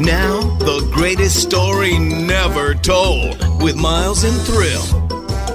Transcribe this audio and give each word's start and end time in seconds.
Now, 0.00 0.40
the 0.58 0.86
greatest 0.92 1.40
story 1.40 1.98
never 1.98 2.74
told 2.74 3.38
with 3.62 3.76
Miles 3.76 4.24
and 4.24 4.36
Thrill. 4.42 4.82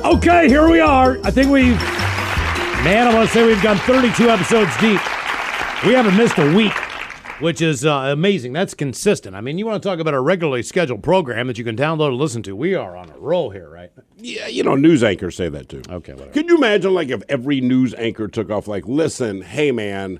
Okay, 0.03 0.47
here 0.47 0.67
we 0.67 0.79
are. 0.79 1.19
I 1.23 1.29
think 1.29 1.51
we've, 1.51 1.75
man, 2.83 3.07
I 3.07 3.13
want 3.13 3.29
to 3.29 3.33
say 3.33 3.45
we've 3.45 3.61
gone 3.61 3.77
32 3.77 4.29
episodes 4.29 4.71
deep. 4.77 4.99
We 5.85 5.93
haven't 5.93 6.17
missed 6.17 6.39
a 6.39 6.55
week, 6.55 6.73
which 7.39 7.61
is 7.61 7.85
uh, 7.85 8.09
amazing. 8.11 8.51
That's 8.51 8.73
consistent. 8.73 9.35
I 9.35 9.41
mean, 9.41 9.59
you 9.59 9.67
want 9.67 9.81
to 9.83 9.87
talk 9.87 9.99
about 9.99 10.15
a 10.15 10.19
regularly 10.19 10.63
scheduled 10.63 11.03
program 11.03 11.45
that 11.45 11.59
you 11.59 11.63
can 11.63 11.75
download 11.77 12.07
and 12.07 12.17
listen 12.17 12.41
to. 12.43 12.55
We 12.55 12.73
are 12.73 12.97
on 12.97 13.11
a 13.11 13.19
roll 13.19 13.51
here, 13.51 13.69
right? 13.69 13.91
Yeah, 14.17 14.47
you 14.47 14.63
know, 14.63 14.73
news 14.75 15.03
anchors 15.03 15.35
say 15.35 15.49
that 15.49 15.69
too. 15.69 15.83
Okay, 15.87 16.13
whatever. 16.13 16.31
Could 16.31 16.49
you 16.49 16.57
imagine, 16.57 16.95
like, 16.95 17.09
if 17.09 17.21
every 17.29 17.61
news 17.61 17.93
anchor 17.93 18.27
took 18.27 18.49
off, 18.49 18.67
like, 18.67 18.87
listen, 18.87 19.43
hey, 19.43 19.71
man, 19.71 20.19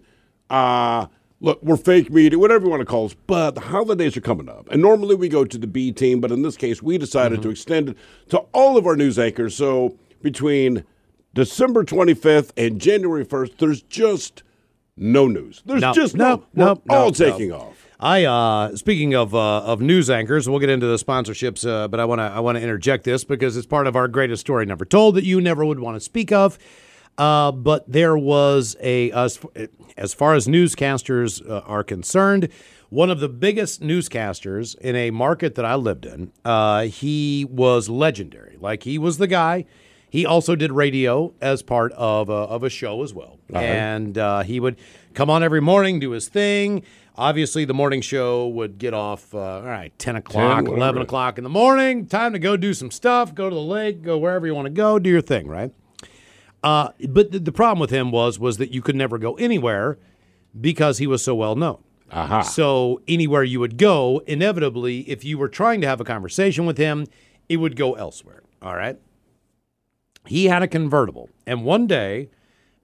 uh, 0.52 1.08
look, 1.42 1.62
we're 1.62 1.76
fake 1.76 2.10
media, 2.12 2.40
whatever 2.40 2.66
you 2.66 2.70
want 2.70 2.80
to 2.82 2.86
call 2.86 3.06
us, 3.06 3.16
but 3.28 3.52
the 3.56 3.62
holidays 3.62 4.16
are 4.16 4.22
coming 4.22 4.48
up. 4.48 4.70
And 4.72 4.82
normally 4.82 5.16
we 5.16 5.28
go 5.28 5.44
to 5.44 5.58
the 5.58 5.68
B 5.68 5.92
team, 5.92 6.22
but 6.22 6.32
in 6.32 6.44
this 6.44 6.56
case, 6.56 6.82
we 6.82 6.98
decided 6.98 7.40
Mm-hmm. 7.40 7.44
to 7.44 7.50
extend 7.50 7.90
it 7.90 7.98
to 8.30 8.38
all 8.54 8.78
of 8.78 8.86
our 8.88 8.96
news 8.96 9.18
anchors. 9.20 9.56
So 9.56 9.98
between 10.22 10.84
December 11.34 11.84
25th 11.84 12.52
and 12.56 12.80
January 12.80 13.26
1st, 13.26 13.58
there's 13.58 13.82
just 13.82 14.44
no 14.96 15.28
news. 15.28 15.62
There's 15.66 15.82
No, 15.82 15.94
just 15.94 16.16
no, 16.16 16.44
no. 16.54 16.66
no, 16.66 16.82
all 16.90 17.06
no, 17.08 17.12
taking 17.12 17.52
off. 17.52 17.88
I 18.04 18.26
uh 18.26 18.76
speaking 18.76 19.14
of 19.16 19.36
uh, 19.36 19.60
of 19.62 19.80
news 19.80 20.10
anchors, 20.10 20.50
we'll 20.50 20.60
get 20.60 20.70
into 20.72 20.88
the 20.88 20.96
sponsorships, 20.96 21.68
uh, 21.68 21.88
but 21.88 22.00
I 22.00 22.06
want 22.06 22.18
to 22.20 22.24
I 22.24 22.40
want 22.40 22.58
to 22.58 22.62
interject 22.64 23.04
this 23.04 23.24
because 23.24 23.56
it's 23.56 23.68
part 23.68 23.86
of 23.86 23.96
our 23.96 24.08
greatest 24.08 24.42
story 24.42 24.66
never 24.66 24.86
told 24.86 25.16
that 25.16 25.24
you 25.24 25.40
never 25.40 25.64
would 25.64 25.80
want 25.80 25.96
to 25.98 26.00
speak 26.00 26.32
of. 26.32 26.58
Uh, 27.18 27.52
but 27.52 27.90
there 27.92 28.18
was 28.18 28.76
a 28.82 29.12
as, 29.12 29.40
as 29.98 30.14
far 30.14 30.34
as 30.34 30.48
newscasters 30.48 31.48
uh, 31.48 31.60
are 31.66 31.84
concerned, 31.84 32.50
one 32.90 33.10
of 33.10 33.20
the 33.20 33.30
biggest 33.30 33.82
newscasters 33.82 34.78
in 34.80 34.96
a 34.96 35.12
market 35.12 35.56
that 35.56 35.66
I 35.66 35.76
lived 35.76 36.06
in. 36.06 36.32
Uh, 36.44 36.84
he 36.84 37.46
was 37.50 37.90
legendary. 37.90 38.58
Like 38.60 38.84
he 38.84 38.98
was 38.98 39.18
the 39.18 39.28
guy. 39.28 39.66
He 40.10 40.26
also 40.26 40.56
did 40.58 40.74
radio 40.74 41.34
as 41.40 41.62
part 41.64 41.94
of 41.94 42.28
a, 42.28 42.34
of 42.34 42.64
a 42.64 42.70
show 42.70 43.02
as 43.02 43.14
well, 43.14 43.40
and 43.62 44.18
uh, 44.18 44.42
he 44.44 44.60
would 44.60 44.78
come 45.14 45.30
on 45.30 45.42
every 45.42 45.62
morning, 45.62 46.00
do 46.02 46.12
his 46.12 46.28
thing. 46.28 46.84
Obviously, 47.16 47.64
the 47.64 47.74
morning 47.74 48.02
show 48.02 48.48
would 48.50 48.78
get 48.78 48.94
off, 48.94 49.34
uh, 49.34 49.38
all 49.40 49.62
right, 49.62 49.98
10 50.00 50.16
o'clock, 50.18 50.64
whatever 50.64 50.76
11 50.78 51.02
o'clock 51.04 51.38
in 51.38 51.44
the 51.46 51.50
morning. 51.50 52.08
Time 52.08 52.34
to 52.34 52.40
go 52.40 52.58
do 52.58 52.74
some 52.74 52.92
stuff, 52.92 53.34
go 53.36 53.50
to 53.50 53.54
the 53.56 53.62
lake, 53.62 54.02
go 54.02 54.18
wherever 54.18 54.46
you 54.46 54.54
want 54.56 54.66
to 54.66 54.70
go, 54.72 55.00
do 55.00 55.10
your 55.10 55.22
thing, 55.22 55.48
right? 55.48 55.72
Uh, 56.64 56.90
but 57.10 57.32
the, 57.32 57.40
the 57.40 57.52
problem 57.52 57.80
with 57.80 57.90
him 57.90 58.12
was 58.12 58.40
was 58.40 58.58
that 58.58 58.72
you 58.72 58.82
could 58.82 58.96
never 58.96 59.18
go 59.18 59.34
anywhere 59.36 59.98
because 60.60 61.00
he 61.00 61.08
was 61.08 61.24
so 61.24 61.34
well 61.34 61.56
known. 61.56 61.84
Aha. 62.12 62.42
So 62.42 63.02
anywhere 63.08 63.44
you 63.44 63.60
would 63.60 63.78
go, 63.78 64.22
inevitably, 64.28 65.10
if 65.10 65.24
you 65.24 65.38
were 65.38 65.48
trying 65.48 65.82
to 65.82 65.88
have 65.88 66.02
a 66.02 66.04
conversation 66.04 66.66
with 66.66 66.78
him, 66.78 67.08
it 67.48 67.58
would 67.58 67.76
go 67.76 67.94
elsewhere. 67.94 68.44
All 68.62 68.76
right. 68.76 68.98
He 70.28 70.46
had 70.46 70.62
a 70.62 70.68
convertible, 70.68 71.30
and 71.48 71.66
one 71.66 71.88
day 71.88 72.30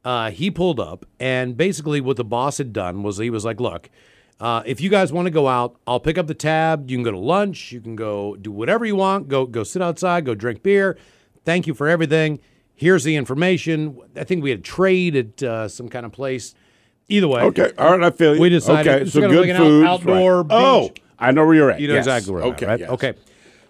uh, 0.03 0.31
he 0.31 0.49
pulled 0.49 0.79
up, 0.79 1.05
and 1.19 1.55
basically 1.55 2.01
what 2.01 2.17
the 2.17 2.23
boss 2.23 2.57
had 2.57 2.73
done 2.73 3.03
was 3.03 3.17
he 3.17 3.29
was 3.29 3.45
like, 3.45 3.59
"Look, 3.59 3.91
uh, 4.39 4.63
if 4.65 4.81
you 4.81 4.89
guys 4.89 5.11
want 5.13 5.27
to 5.27 5.31
go 5.31 5.47
out, 5.47 5.79
I'll 5.85 5.99
pick 5.99 6.17
up 6.17 6.27
the 6.27 6.33
tab. 6.33 6.89
You 6.89 6.97
can 6.97 7.03
go 7.03 7.11
to 7.11 7.19
lunch. 7.19 7.71
You 7.71 7.81
can 7.81 7.95
go 7.95 8.35
do 8.37 8.51
whatever 8.51 8.85
you 8.85 8.95
want. 8.95 9.27
Go 9.27 9.45
go 9.45 9.63
sit 9.63 9.83
outside. 9.83 10.25
Go 10.25 10.33
drink 10.33 10.63
beer. 10.63 10.97
Thank 11.45 11.67
you 11.67 11.75
for 11.75 11.87
everything. 11.87 12.39
Here's 12.77 13.03
the 13.03 13.15
information. 13.15 13.97
I 14.15 14.23
think 14.23 14.43
we 14.43 14.51
had 14.51 14.63
trade 14.63 15.15
at 15.15 15.43
uh, 15.43 15.67
some 15.67 15.89
kind 15.89 16.05
of 16.05 16.11
place. 16.11 16.53
Either 17.09 17.27
way, 17.27 17.41
Okay, 17.41 17.71
all 17.77 17.97
right, 17.97 18.03
I 18.03 18.11
feel 18.15 18.35
you. 18.35 18.41
We 18.41 18.49
decided 18.49 18.93
okay, 19.03 19.09
so 19.09 19.21
good 19.21 19.47
like 19.47 19.55
food. 19.57 19.85
outdoor 19.85 20.45
Oh, 20.49 20.89
beach. 20.89 21.01
I 21.17 21.31
know 21.31 21.45
where 21.45 21.55
you're 21.55 21.71
at. 21.71 21.79
You 21.79 21.87
know 21.87 21.93
Yes. 21.95 22.05
exactly 22.05 22.33
where 22.33 22.43
okay, 22.43 22.65
at, 22.65 22.69
right? 22.69 22.79
yes. 22.81 22.89
Okay. 22.89 23.13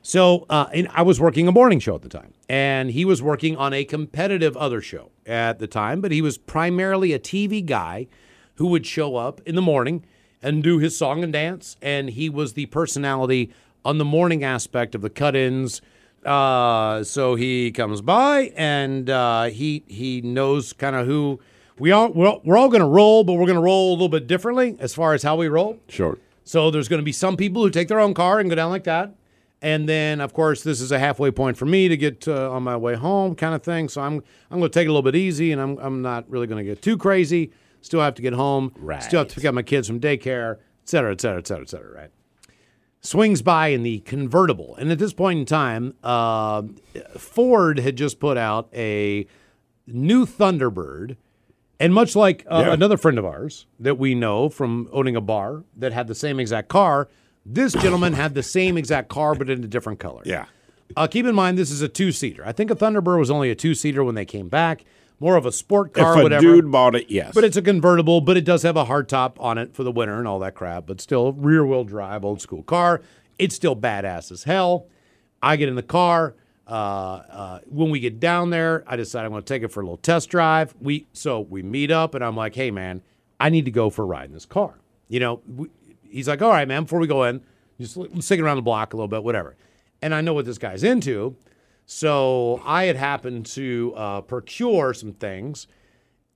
So, 0.02 0.46
uh, 0.50 0.66
and 0.74 0.88
I 0.94 1.04
was 1.04 1.20
working 1.22 1.48
a 1.48 1.52
morning 1.52 1.80
show 1.80 1.94
at 1.96 2.02
the 2.02 2.10
time, 2.10 2.34
and 2.50 2.90
he 2.90 3.06
was 3.06 3.22
working 3.22 3.56
on 3.56 3.74
a 3.74 3.84
competitive 3.86 4.58
other 4.58 4.82
show 4.82 5.12
at 5.26 5.60
the 5.60 5.68
time, 5.68 6.02
but 6.02 6.12
he 6.12 6.22
was 6.22 6.38
primarily 6.38 7.14
a 7.14 7.20
TV 7.20 7.64
guy 7.64 8.08
who 8.56 8.68
would 8.68 8.86
show 8.88 9.16
up 9.18 9.40
in 9.46 9.54
the 9.56 9.62
morning 9.62 10.04
and 10.42 10.64
do 10.64 10.80
his 10.80 10.98
song 10.98 11.24
and 11.24 11.32
dance, 11.32 11.78
and 11.82 12.10
he 12.10 12.30
was 12.30 12.54
the 12.54 12.66
personality 12.68 13.52
on 13.86 14.00
the 14.00 14.06
morning 14.06 14.44
aspect 14.44 14.96
of 14.96 15.02
the 15.02 15.10
cut-ins. 15.12 15.80
Uh, 16.28 17.06
so 17.06 17.36
he 17.36 17.72
comes 17.72 18.02
by 18.02 18.52
and 18.58 19.10
uh, 19.10 19.46
he 19.46 19.84
he 19.88 20.22
knows 20.22 20.74
kind 20.74 20.96
of 20.96 21.08
who 21.08 21.40
we 21.80 21.92
all 21.92 22.10
we're 22.12 22.28
all, 22.28 22.42
we're 22.44 22.58
all 22.58 22.68
going 22.68 22.82
to 22.82 22.88
roll, 22.88 23.24
but 23.24 23.34
we're 23.34 23.46
going 23.46 23.56
to 23.56 23.62
roll 23.62 23.92
a 23.92 23.94
little 23.94 24.10
bit 24.10 24.28
differently 24.28 24.76
as 24.80 24.94
far 24.94 25.14
as 25.14 25.24
how 25.24 25.38
we 25.38 25.48
roll. 25.48 25.80
Sure. 25.88 26.18
So 26.44 26.70
there's 26.70 26.90
going 26.90 27.00
to 27.00 27.06
be 27.06 27.14
some 27.14 27.38
people 27.38 27.64
who 27.64 27.70
take 27.70 27.88
their 27.88 28.02
own 28.02 28.14
car 28.14 28.40
and 28.40 28.50
go 28.50 28.56
down 28.56 28.72
like 28.72 28.84
that. 28.84 29.16
And 29.62 29.88
then, 29.90 30.22
of 30.22 30.34
course, 30.34 30.64
this 30.64 30.82
is 30.82 30.92
a 30.92 31.00
halfway 31.00 31.32
point 31.32 31.58
for 31.58 31.66
me 31.66 31.88
to 31.88 31.98
get 31.98 32.28
uh, 32.28 32.52
on 32.52 32.62
my 32.62 32.78
way 32.78 32.96
home, 32.96 33.34
kind 33.34 33.56
of 33.56 33.64
thing. 33.64 33.90
So 33.90 34.02
I'm 34.02 34.22
I'm 34.52 34.60
going 34.60 34.70
to 34.70 34.80
take 34.80 34.86
it 34.86 34.90
a 34.90 34.92
little 34.92 35.02
bit 35.02 35.16
easy, 35.16 35.52
and 35.52 35.62
I'm 35.62 35.78
I'm 35.80 36.02
not 36.02 36.30
really 36.30 36.46
going 36.46 36.64
to 36.64 36.70
get 36.70 36.82
too 36.82 36.98
crazy. 36.98 37.52
Still 37.82 38.02
have 38.02 38.16
to 38.16 38.22
get 38.22 38.34
home. 38.34 38.74
Right. 38.78 39.02
Still 39.02 39.20
have 39.20 39.30
to 39.30 39.36
pick 39.36 39.46
up 39.46 39.56
my 39.56 39.64
kids 39.64 39.88
from 39.88 40.00
daycare, 40.00 40.58
et 40.58 40.90
cetera, 40.90 41.12
et 41.12 41.22
cetera, 41.22 41.40
et 41.40 41.48
cetera, 41.48 41.64
et 41.64 41.70
cetera. 41.70 41.92
Right. 41.92 42.12
Swings 43.02 43.42
by 43.42 43.68
in 43.68 43.84
the 43.84 44.00
convertible, 44.00 44.76
and 44.78 44.92
at 44.92 45.00
this 45.00 45.14
point 45.14 45.40
in 45.40 45.46
time, 45.46 45.94
uh, 46.04 46.64
Ford 47.18 47.80
had 47.80 47.96
just 47.96 48.20
put 48.20 48.38
out 48.38 48.70
a 48.74 49.26
new 49.86 50.26
Thunderbird. 50.26 51.16
And 51.80 51.94
much 51.94 52.16
like 52.16 52.44
uh, 52.50 52.64
Yeah. 52.66 52.74
another 52.74 52.98
friend 52.98 53.20
of 53.20 53.26
ours 53.26 53.68
that 53.80 54.00
we 54.00 54.16
know 54.16 54.50
from 54.50 54.90
owning 54.92 55.16
a 55.16 55.22
bar 55.22 55.64
that 55.78 55.94
had 55.94 56.08
the 56.08 56.16
same 56.16 56.40
exact 56.40 56.70
car, 56.70 57.08
this 57.46 57.74
gentleman 57.74 58.14
had 58.14 58.34
the 58.34 58.42
same 58.42 58.78
exact 58.80 59.10
car 59.10 59.36
but 59.36 59.48
in 59.48 59.64
a 59.64 59.68
different 59.68 60.00
color. 60.00 60.24
Yeah. 60.26 60.46
Uh, 60.96 61.06
keep 61.06 61.26
in 61.28 61.36
mind, 61.36 61.56
this 61.58 61.70
is 61.70 61.84
a 61.84 61.88
two 61.88 62.12
seater. 62.12 62.44
I 62.46 62.52
think 62.52 62.72
a 62.72 62.76
Thunderbird 62.76 63.20
was 63.20 63.30
only 63.30 63.52
a 63.52 63.56
two 63.56 63.76
seater 63.76 64.04
when 64.04 64.16
they 64.16 64.26
came 64.26 64.50
back, 64.50 64.86
more 65.20 65.36
of 65.36 65.46
a 65.46 65.52
sport 65.52 65.94
car, 65.94 66.14
if 66.14 66.20
a 66.20 66.24
whatever. 66.24 66.42
dude 66.42 66.72
bought 66.72 66.96
it, 66.96 67.10
yes. 67.10 67.32
But 67.34 67.44
it's 67.44 67.58
a 67.58 67.62
convertible, 67.62 68.22
but 68.22 68.38
it 68.38 68.46
does 68.46 68.64
have 68.64 68.76
a 68.76 68.86
hard 68.86 69.10
top 69.10 69.40
on 69.42 69.58
it 69.58 69.74
for 69.74 69.84
the 69.84 69.92
winter 69.92 70.18
and 70.20 70.28
all 70.28 70.40
that 70.40 70.56
crap. 70.56 70.86
But 70.86 71.02
still, 71.02 71.34
rear 71.34 71.66
wheel 71.66 71.84
drive, 71.84 72.24
old 72.24 72.42
school 72.42 72.64
car. 72.64 73.02
It's 73.40 73.56
still 73.56 73.76
badass 73.76 74.32
as 74.32 74.44
hell. 74.44 74.88
I 75.42 75.56
get 75.56 75.70
in 75.70 75.76
the 75.76 75.84
car. 75.84 76.36
Uh, 76.68 76.72
uh, 76.72 77.60
when 77.68 77.90
we 77.90 78.00
get 78.00 78.20
down 78.20 78.50
there, 78.50 78.84
I 78.88 78.96
decide 78.98 79.24
I'm 79.24 79.32
going 79.32 79.42
to 79.42 79.54
take 79.54 79.64
it 79.64 79.70
for 79.70 79.80
a 79.80 79.84
little 79.84 79.98
test 79.98 80.30
drive. 80.30 80.76
We 80.82 81.08
so 81.14 81.40
we 81.40 81.64
meet 81.64 81.92
up, 81.92 82.14
and 82.14 82.24
I'm 82.24 82.36
like, 82.36 82.56
"Hey, 82.56 82.72
man, 82.72 83.02
I 83.40 83.50
need 83.50 83.66
to 83.66 83.72
go 83.72 83.90
for 83.90 84.04
a 84.04 84.06
ride 84.06 84.26
in 84.26 84.34
this 84.34 84.46
car." 84.46 84.76
You 85.08 85.20
know, 85.22 85.42
we, 85.56 85.70
he's 86.10 86.28
like, 86.28 86.42
"All 86.42 86.50
right, 86.50 86.68
man. 86.68 86.84
Before 86.84 87.00
we 87.00 87.08
go 87.08 87.24
in, 87.24 87.42
just 87.80 87.98
take 88.28 88.40
around 88.42 88.58
the 88.58 88.64
block 88.64 88.94
a 88.94 88.98
little 88.98 89.08
bit, 89.08 89.24
whatever." 89.24 89.56
And 90.02 90.14
I 90.14 90.22
know 90.22 90.34
what 90.34 90.46
this 90.46 90.58
guy's 90.58 90.84
into, 90.84 91.36
so 91.88 92.62
I 92.66 92.84
had 92.84 92.98
happened 92.98 93.46
to 93.48 93.94
uh, 93.96 94.22
procure 94.22 94.94
some 94.94 95.14
things. 95.14 95.68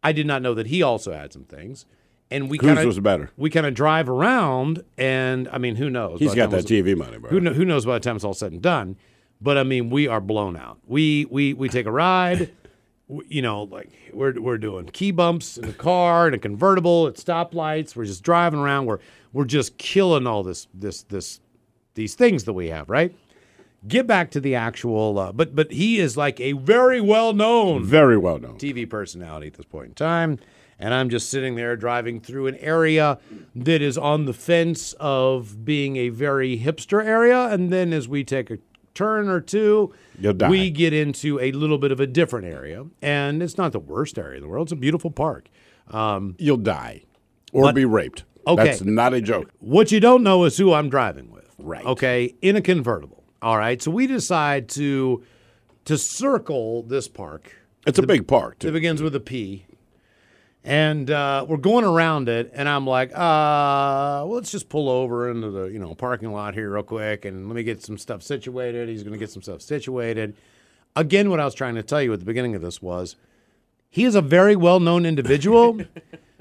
I 0.02 0.14
did 0.14 0.26
not 0.26 0.42
know 0.42 0.54
that 0.56 0.68
he 0.68 0.82
also 0.82 1.12
had 1.12 1.32
some 1.32 1.44
things, 1.44 1.86
and 2.32 2.50
we 2.50 2.58
kind 2.58 2.80
of 2.80 2.86
was 2.86 3.00
better? 3.00 3.30
we 3.38 3.50
kind 3.50 3.68
of 3.68 3.74
drive 3.76 4.10
around, 4.10 4.84
and 4.98 5.48
I 5.50 5.58
mean, 5.60 5.76
who 5.76 5.90
knows? 5.90 6.20
He's 6.20 6.34
got 6.34 6.50
that 6.52 6.66
TV 6.66 6.98
money, 6.98 7.18
bro. 7.20 7.30
Who, 7.30 7.42
kno- 7.42 7.54
who 7.54 7.66
knows 7.66 7.86
by 7.86 7.96
the 7.96 8.00
time 8.00 8.16
it's 8.16 8.26
all 8.26 8.34
said 8.34 8.54
and 8.54 8.62
done? 8.62 8.96
But 9.42 9.58
I 9.58 9.64
mean, 9.64 9.90
we 9.90 10.08
are 10.08 10.22
blown 10.22 10.56
out. 10.56 10.80
We 10.88 11.26
we 11.30 11.54
we 11.54 11.68
take 11.70 11.86
a 11.86 11.92
ride. 11.92 12.52
you 13.28 13.42
know, 13.42 13.64
like 13.64 13.90
we're 14.14 14.40
we're 14.40 14.58
doing 14.58 14.86
key 14.88 15.12
bumps 15.12 15.58
in 15.58 15.68
the 15.68 15.74
car 15.74 16.28
in 16.30 16.34
a 16.34 16.40
convertible 16.40 17.08
at 17.08 17.16
stoplights. 17.16 17.96
We're 17.96 18.06
just 18.06 18.24
driving 18.24 18.60
around. 18.62 18.86
We're 18.86 19.00
we're 19.34 19.46
just 19.46 19.78
killing 19.78 20.26
all 20.26 20.44
this 20.44 20.68
this 20.74 21.04
this 21.04 21.42
these 21.94 22.16
things 22.16 22.46
that 22.46 22.54
we 22.54 22.70
have, 22.70 22.90
right? 22.90 23.14
Get 23.88 24.06
back 24.06 24.30
to 24.32 24.40
the 24.40 24.54
actual, 24.56 25.18
uh, 25.18 25.32
but 25.32 25.56
but 25.56 25.72
he 25.72 25.98
is 26.00 26.16
like 26.16 26.40
a 26.40 26.52
very 26.54 27.02
well 27.02 27.34
known 27.34 27.84
Very 27.84 28.18
well 28.18 28.38
known. 28.40 28.58
TV 28.58 28.88
personality 28.88 29.48
at 29.48 29.54
this 29.56 29.66
point 29.66 29.88
in 29.90 29.94
time. 29.96 30.38
And 30.78 30.94
I'm 30.96 31.10
just 31.10 31.30
sitting 31.30 31.56
there 31.56 31.76
driving 31.76 32.20
through 32.20 32.48
an 32.48 32.56
area 32.56 33.20
that 33.56 33.82
is 33.84 34.00
on 34.00 34.26
the 34.26 34.34
fence 34.34 34.94
of 35.00 35.64
being 35.64 35.96
a 35.98 36.10
very 36.10 36.58
hipster 36.58 37.06
area. 37.06 37.46
And 37.50 37.72
then 37.72 37.94
as 37.94 38.08
we 38.08 38.24
take 38.24 38.50
a 38.50 38.58
turn 38.96 39.30
or 39.30 39.40
two, 39.42 39.94
You'll 40.20 40.34
die. 40.34 40.50
we 40.50 40.72
get 40.72 40.92
into 40.92 41.40
a 41.40 41.52
little 41.52 41.78
bit 41.78 41.92
of 41.92 42.00
a 42.00 42.08
different 42.08 42.48
area. 42.48 42.86
And 43.00 43.44
it's 43.44 43.60
not 43.60 43.74
the 43.74 43.80
worst 43.80 44.18
area 44.18 44.38
in 44.38 44.42
the 44.42 44.48
world, 44.50 44.68
it's 44.68 44.72
a 44.72 44.76
beautiful 44.76 45.12
park. 45.12 45.50
Um, 45.92 46.36
You'll 46.40 46.58
die 46.58 47.04
or 47.54 47.72
be 47.74 47.86
raped. 47.86 48.24
Okay. 48.48 48.64
That's 48.64 48.82
not 48.84 49.14
a 49.14 49.22
joke. 49.22 49.52
What 49.60 49.92
you 49.92 50.00
don't 50.00 50.24
know 50.24 50.46
is 50.46 50.58
who 50.58 50.74
I'm 50.74 50.90
driving 50.90 51.32
with. 51.32 51.54
Right. 51.60 51.86
Okay. 51.86 52.34
In 52.42 52.56
a 52.56 52.62
convertible. 52.62 53.21
All 53.42 53.58
right. 53.58 53.82
So 53.82 53.92
we 53.92 54.08
decide 54.08 54.70
to 54.70 55.24
to 55.86 55.98
circle 55.98 56.84
this 56.84 57.08
park. 57.08 57.52
It's 57.88 57.98
a 57.98 58.04
big 58.06 58.28
park, 58.28 58.64
It 58.64 58.72
begins 58.72 59.02
with 59.02 59.16
a 59.16 59.20
P. 59.20 59.66
And 60.64 61.10
uh, 61.10 61.44
we're 61.50 61.58
going 61.58 61.84
around 61.86 62.30
it, 62.30 62.52
and 62.54 62.70
I'm 62.70 62.86
like, 62.86 63.10
uh, 63.14 63.18
well, 64.28 64.30
let's 64.36 64.52
just 64.52 64.70
pull 64.70 64.90
over 64.90 65.32
into 65.32 65.50
the 65.50 65.64
you 65.66 65.80
know 65.80 65.96
parking 65.96 66.32
lot 66.32 66.54
here 66.54 66.72
real 66.72 66.84
quick, 66.84 67.26
and 67.26 67.48
let 67.48 67.56
me 67.56 67.64
get 67.64 67.82
some 67.82 67.98
stuff 67.98 68.22
situated. 68.22 68.88
He's 68.88 69.02
going 69.02 69.14
to 69.14 69.18
get 69.20 69.32
some 69.32 69.42
stuff 69.42 69.62
situated. 69.64 70.36
Again, 70.96 71.32
what 71.32 71.40
I 71.40 71.46
was 71.46 71.56
trying 71.56 71.74
to 71.76 71.84
tell 71.84 72.02
you 72.04 72.14
at 72.14 72.20
the 72.20 72.26
beginning 72.26 72.54
of 72.54 72.62
this 72.62 72.80
was, 72.80 73.16
he 73.90 74.04
is 74.06 74.14
a 74.14 74.22
very 74.22 74.56
well 74.56 74.80
known 74.80 75.06
individual. 75.06 75.80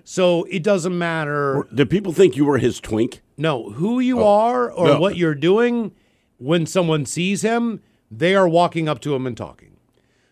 So 0.03 0.45
it 0.45 0.63
doesn't 0.63 0.97
matter. 0.97 1.69
Did 1.75 1.91
people 1.91 2.13
think 2.15 2.35
you 2.35 2.47
were 2.47 2.57
his 2.57 2.81
twink? 2.81 3.21
No, 3.37 3.71
who 3.71 4.01
you 4.01 4.25
are 4.25 4.73
or 4.73 4.89
Oh. 4.89 4.93
No. 4.95 5.01
what 5.01 5.17
you're 5.19 5.35
doing 5.35 5.93
when 6.41 6.67
someone 6.67 7.07
sees 7.07 7.43
him, 7.43 7.81
they 8.11 8.35
are 8.35 8.49
walking 8.49 8.89
up 8.89 9.01
to 9.03 9.15
him 9.15 9.27
and 9.27 9.37
talking. 9.37 9.69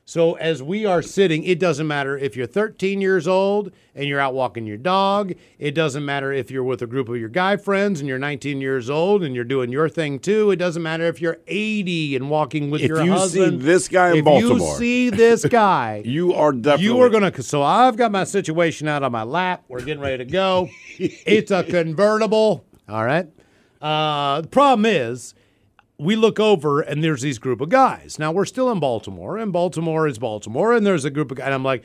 So 0.04 0.36
as 0.36 0.62
we 0.62 0.86
are 0.86 1.02
sitting, 1.02 1.44
it 1.44 1.58
doesn't 1.60 1.86
matter 1.86 2.16
if 2.16 2.34
you're 2.34 2.46
13 2.46 3.02
years 3.02 3.28
old 3.28 3.70
and 3.94 4.06
you're 4.06 4.18
out 4.18 4.32
walking 4.32 4.64
your 4.66 4.78
dog. 4.78 5.34
It 5.58 5.72
doesn't 5.72 6.02
matter 6.02 6.32
if 6.32 6.50
you're 6.50 6.64
with 6.64 6.80
a 6.80 6.86
group 6.86 7.10
of 7.10 7.18
your 7.18 7.28
guy 7.28 7.58
friends 7.58 8.00
and 8.00 8.08
you're 8.08 8.18
19 8.18 8.58
years 8.62 8.88
old 8.88 9.22
and 9.22 9.34
you're 9.34 9.44
doing 9.44 9.70
your 9.70 9.86
thing 9.90 10.18
too. 10.18 10.50
It 10.50 10.56
doesn't 10.56 10.82
matter 10.82 11.04
if 11.04 11.20
you're 11.20 11.36
80 11.46 12.16
and 12.16 12.30
walking 12.30 12.70
with 12.70 12.80
If 12.80 12.88
your 12.88 13.02
you 13.02 13.18
see 13.28 13.50
this 13.50 13.86
guy 13.86 14.12
in 14.12 14.16
if 14.20 14.24
Baltimore. 14.24 14.56
you 14.70 14.74
see 14.76 15.10
this 15.10 15.44
guy, 15.50 16.00
You 16.06 16.32
are 16.32 16.52
definitely. 16.52 16.86
you 16.86 17.00
are 17.02 17.10
gonna. 17.10 17.42
So 17.42 17.62
I've 17.62 17.98
got 17.98 18.10
my 18.10 18.24
situation 18.24 18.88
out 18.88 19.02
on 19.02 19.12
my 19.12 19.24
lap. 19.24 19.64
We're 19.68 19.80
getting 19.82 20.00
ready 20.02 20.24
to 20.24 20.30
go. 20.30 20.70
it's 20.98 21.50
a 21.50 21.62
convertible. 21.64 22.64
All 22.88 23.04
right. 23.04 23.28
Uh, 23.82 24.40
the 24.40 24.48
problem 24.48 24.86
is, 24.86 25.34
we 25.98 26.14
look 26.16 26.38
over 26.38 26.80
and 26.80 27.02
there's 27.02 27.22
these 27.22 27.38
group 27.38 27.60
of 27.60 27.68
guys. 27.68 28.18
Now 28.18 28.30
we're 28.32 28.44
still 28.44 28.70
in 28.70 28.80
Baltimore, 28.80 29.36
and 29.36 29.52
Baltimore 29.52 30.06
is 30.06 30.18
Baltimore, 30.18 30.72
and 30.72 30.86
there's 30.86 31.04
a 31.04 31.10
group 31.10 31.30
of 31.30 31.38
guys. 31.38 31.46
And 31.46 31.54
I'm 31.54 31.64
like, 31.64 31.84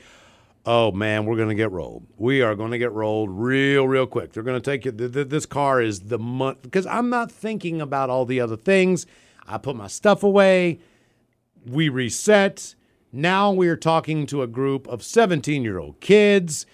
oh 0.64 0.92
man, 0.92 1.26
we're 1.26 1.36
gonna 1.36 1.54
get 1.54 1.72
rolled. 1.72 2.06
We 2.16 2.40
are 2.42 2.54
gonna 2.54 2.78
get 2.78 2.92
rolled 2.92 3.30
real, 3.30 3.86
real 3.88 4.06
quick. 4.06 4.32
They're 4.32 4.42
gonna 4.44 4.60
take 4.60 4.86
it. 4.86 4.96
th- 4.98 5.12
th- 5.12 5.28
This 5.28 5.46
car 5.46 5.82
is 5.82 6.00
the 6.00 6.18
month 6.18 6.62
because 6.62 6.86
I'm 6.86 7.10
not 7.10 7.30
thinking 7.32 7.80
about 7.80 8.08
all 8.08 8.24
the 8.24 8.40
other 8.40 8.56
things. 8.56 9.04
I 9.46 9.58
put 9.58 9.76
my 9.76 9.88
stuff 9.88 10.22
away 10.22 10.80
we 11.66 11.88
reset. 11.88 12.74
Now 13.12 13.50
we're 13.52 13.76
talking 13.76 14.26
to 14.26 14.42
a 14.42 14.46
group 14.46 14.86
of 14.88 15.02
17 15.02 15.62
year 15.62 15.78
old 15.78 16.00
kids. 16.00 16.66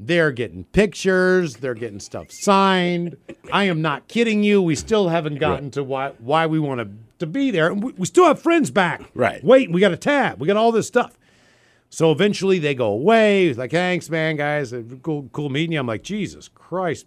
They're 0.00 0.30
getting 0.30 0.64
pictures, 0.64 1.56
they're 1.56 1.74
getting 1.74 1.98
stuff 1.98 2.30
signed. 2.30 3.16
I 3.52 3.64
am 3.64 3.82
not 3.82 4.06
kidding 4.06 4.44
you. 4.44 4.62
We 4.62 4.76
still 4.76 5.08
haven't 5.08 5.40
gotten 5.40 5.72
to 5.72 5.82
why 5.82 6.12
why 6.18 6.46
we 6.46 6.60
want 6.60 6.80
to, 6.80 6.88
to 7.18 7.26
be 7.26 7.50
there. 7.50 7.72
And 7.72 7.82
we, 7.82 7.92
we 7.92 8.06
still 8.06 8.26
have 8.26 8.40
friends 8.40 8.70
back. 8.70 9.02
Right. 9.14 9.42
Wait, 9.42 9.72
we 9.72 9.80
got 9.80 9.92
a 9.92 9.96
tab. 9.96 10.40
We 10.40 10.46
got 10.46 10.56
all 10.56 10.70
this 10.70 10.86
stuff. 10.86 11.18
So 11.90 12.12
eventually 12.12 12.58
they 12.58 12.74
go 12.74 12.88
away. 12.88 13.48
He's 13.48 13.58
like, 13.58 13.70
thanks, 13.70 14.08
man, 14.10 14.36
guys. 14.36 14.72
Cool, 15.02 15.28
cool 15.32 15.48
meeting 15.48 15.72
you. 15.72 15.80
I'm 15.80 15.86
like, 15.86 16.02
Jesus 16.02 16.48
Christ. 16.48 17.06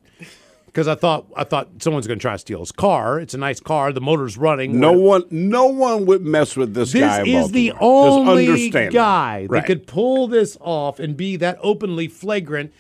Because 0.72 0.88
I 0.88 0.96
thought 0.96 1.26
I 1.36 1.44
thought 1.44 1.68
someone's 1.80 2.08
gonna 2.08 2.20
try 2.20 2.32
to 2.32 2.38
steal 2.40 2.60
his 2.62 2.72
car. 2.72 3.20
It's 3.20 3.34
a 3.34 3.38
nice 3.38 3.60
car. 3.60 3.92
The 3.92 4.00
motor's 4.00 4.38
running. 4.38 4.80
No 4.80 4.94
We're- 4.94 5.04
one, 5.04 5.24
no 5.30 5.66
one 5.66 6.06
would 6.06 6.26
mess 6.26 6.56
with 6.56 6.74
this, 6.74 6.94
this 6.94 7.02
guy. 7.02 7.22
in 7.24 7.28
is 7.28 7.52
the 7.52 7.74
only 7.80 8.70
guy 8.70 9.48
that 9.50 9.66
could 9.66 9.86
pull 9.86 10.28
this 10.28 10.58
off 10.62 11.00
and 11.00 11.18
be 11.18 11.36
that 11.38 11.58
openly 11.62 12.08
flagrant. 12.08 12.72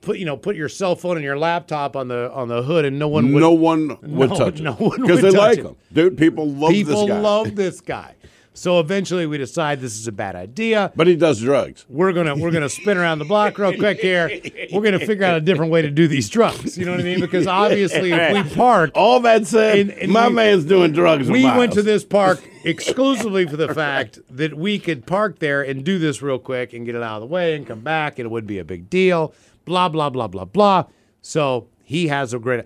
Put 0.00 0.18
you 0.18 0.24
know, 0.24 0.36
put 0.36 0.54
your 0.56 0.68
cell 0.68 0.94
phone 0.96 1.16
and 1.16 1.24
your 1.24 1.36
laptop 1.36 1.94
on 1.96 2.08
the 2.08 2.30
on 2.32 2.46
the 2.48 2.62
hood, 2.62 2.84
and 2.84 2.98
no 2.98 3.08
one 3.08 3.32
would. 3.34 3.40
no 3.40 3.50
one 3.52 3.98
would 4.00 4.30
No- 4.30 4.36
touch 4.36 4.60
no 4.60 4.72
him 4.74 4.88
one 4.88 5.00
because 5.02 5.20
they 5.20 5.30
like 5.30 5.58
him. 5.58 5.66
him, 5.66 5.76
dude. 5.92 6.16
People 6.16 6.48
love 6.48 6.70
people 6.70 6.92
this 6.94 7.00
guy. 7.00 7.06
People 7.16 7.22
love 7.22 7.56
this 7.56 7.80
guy. 7.80 8.14
So 8.52 8.80
eventually, 8.80 9.26
we 9.26 9.38
decide 9.38 9.80
this 9.80 9.96
is 9.98 10.08
a 10.08 10.12
bad 10.12 10.34
idea. 10.34 10.92
but 10.96 11.06
he 11.06 11.14
does 11.16 11.40
drugs. 11.40 11.86
We're 11.88 12.12
gonna 12.12 12.34
we're 12.34 12.50
gonna 12.50 12.68
spin 12.68 12.98
around 12.98 13.20
the 13.20 13.24
block 13.24 13.56
real 13.58 13.74
quick 13.76 14.00
here. 14.00 14.28
We're 14.72 14.82
gonna 14.82 14.98
figure 15.06 15.24
out 15.24 15.36
a 15.36 15.40
different 15.40 15.70
way 15.70 15.82
to 15.82 15.90
do 15.90 16.08
these 16.08 16.28
drugs. 16.28 16.76
You 16.76 16.84
know 16.84 16.90
what 16.90 17.00
I 17.00 17.04
mean? 17.04 17.20
Because 17.20 17.46
obviously, 17.46 18.12
if 18.12 18.32
we 18.50 18.54
park, 18.56 18.90
All 18.94 19.20
that 19.20 19.46
said, 19.46 19.78
And- 19.78 19.90
and 19.92 20.12
my 20.12 20.28
we- 20.28 20.34
man's 20.34 20.64
doing 20.64 20.92
drugs. 20.92 21.30
we 21.30 21.44
went 21.44 21.72
to 21.74 21.82
this 21.82 22.04
park 22.04 22.40
exclusively 22.64 23.46
for 23.46 23.56
the 23.56 23.72
fact 23.72 24.18
that 24.28 24.54
we 24.54 24.78
could 24.78 25.06
park 25.06 25.38
there 25.38 25.62
and 25.62 25.84
do 25.84 25.98
this 25.98 26.20
real 26.20 26.38
quick 26.38 26.72
and 26.72 26.84
get 26.84 26.94
it 26.96 27.02
out 27.02 27.16
of 27.16 27.28
the 27.28 27.32
way 27.32 27.54
and 27.54 27.66
come 27.66 27.80
back 27.80 28.18
and 28.18 28.26
it 28.26 28.30
would 28.30 28.46
be 28.48 28.58
a 28.58 28.64
big 28.64 28.90
deal. 28.90 29.32
Blah 29.64 29.88
blah 29.88 30.10
blah 30.10 30.26
blah 30.26 30.44
blah. 30.44 30.84
So 31.22 31.68
he 31.84 32.08
has 32.08 32.34
a 32.34 32.38
great. 32.40 32.64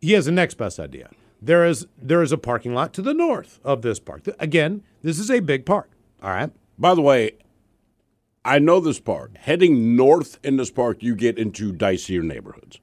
He 0.00 0.12
has 0.12 0.26
the 0.26 0.32
next 0.32 0.54
best 0.54 0.78
idea. 0.78 1.10
There 1.42 1.66
is 1.66 1.86
there 2.00 2.22
is 2.22 2.30
a 2.32 2.38
parking 2.38 2.74
lot 2.74 2.92
to 2.94 3.02
the 3.02 3.12
north 3.12 3.58
of 3.64 3.82
this 3.82 3.98
park. 3.98 4.22
Again, 4.38 4.82
this 5.02 5.18
is 5.18 5.30
a 5.30 5.40
big 5.40 5.66
park. 5.66 5.90
All 6.22 6.30
right. 6.30 6.50
By 6.78 6.94
the 6.94 7.02
way, 7.02 7.32
I 8.44 8.58
know 8.58 8.80
this 8.80 9.00
park. 9.00 9.36
Heading 9.36 9.96
north 9.96 10.38
in 10.42 10.56
this 10.56 10.70
park, 10.70 11.02
you 11.02 11.14
get 11.14 11.38
into 11.38 11.72
dicier 11.72 12.22
neighborhoods. 12.22 12.80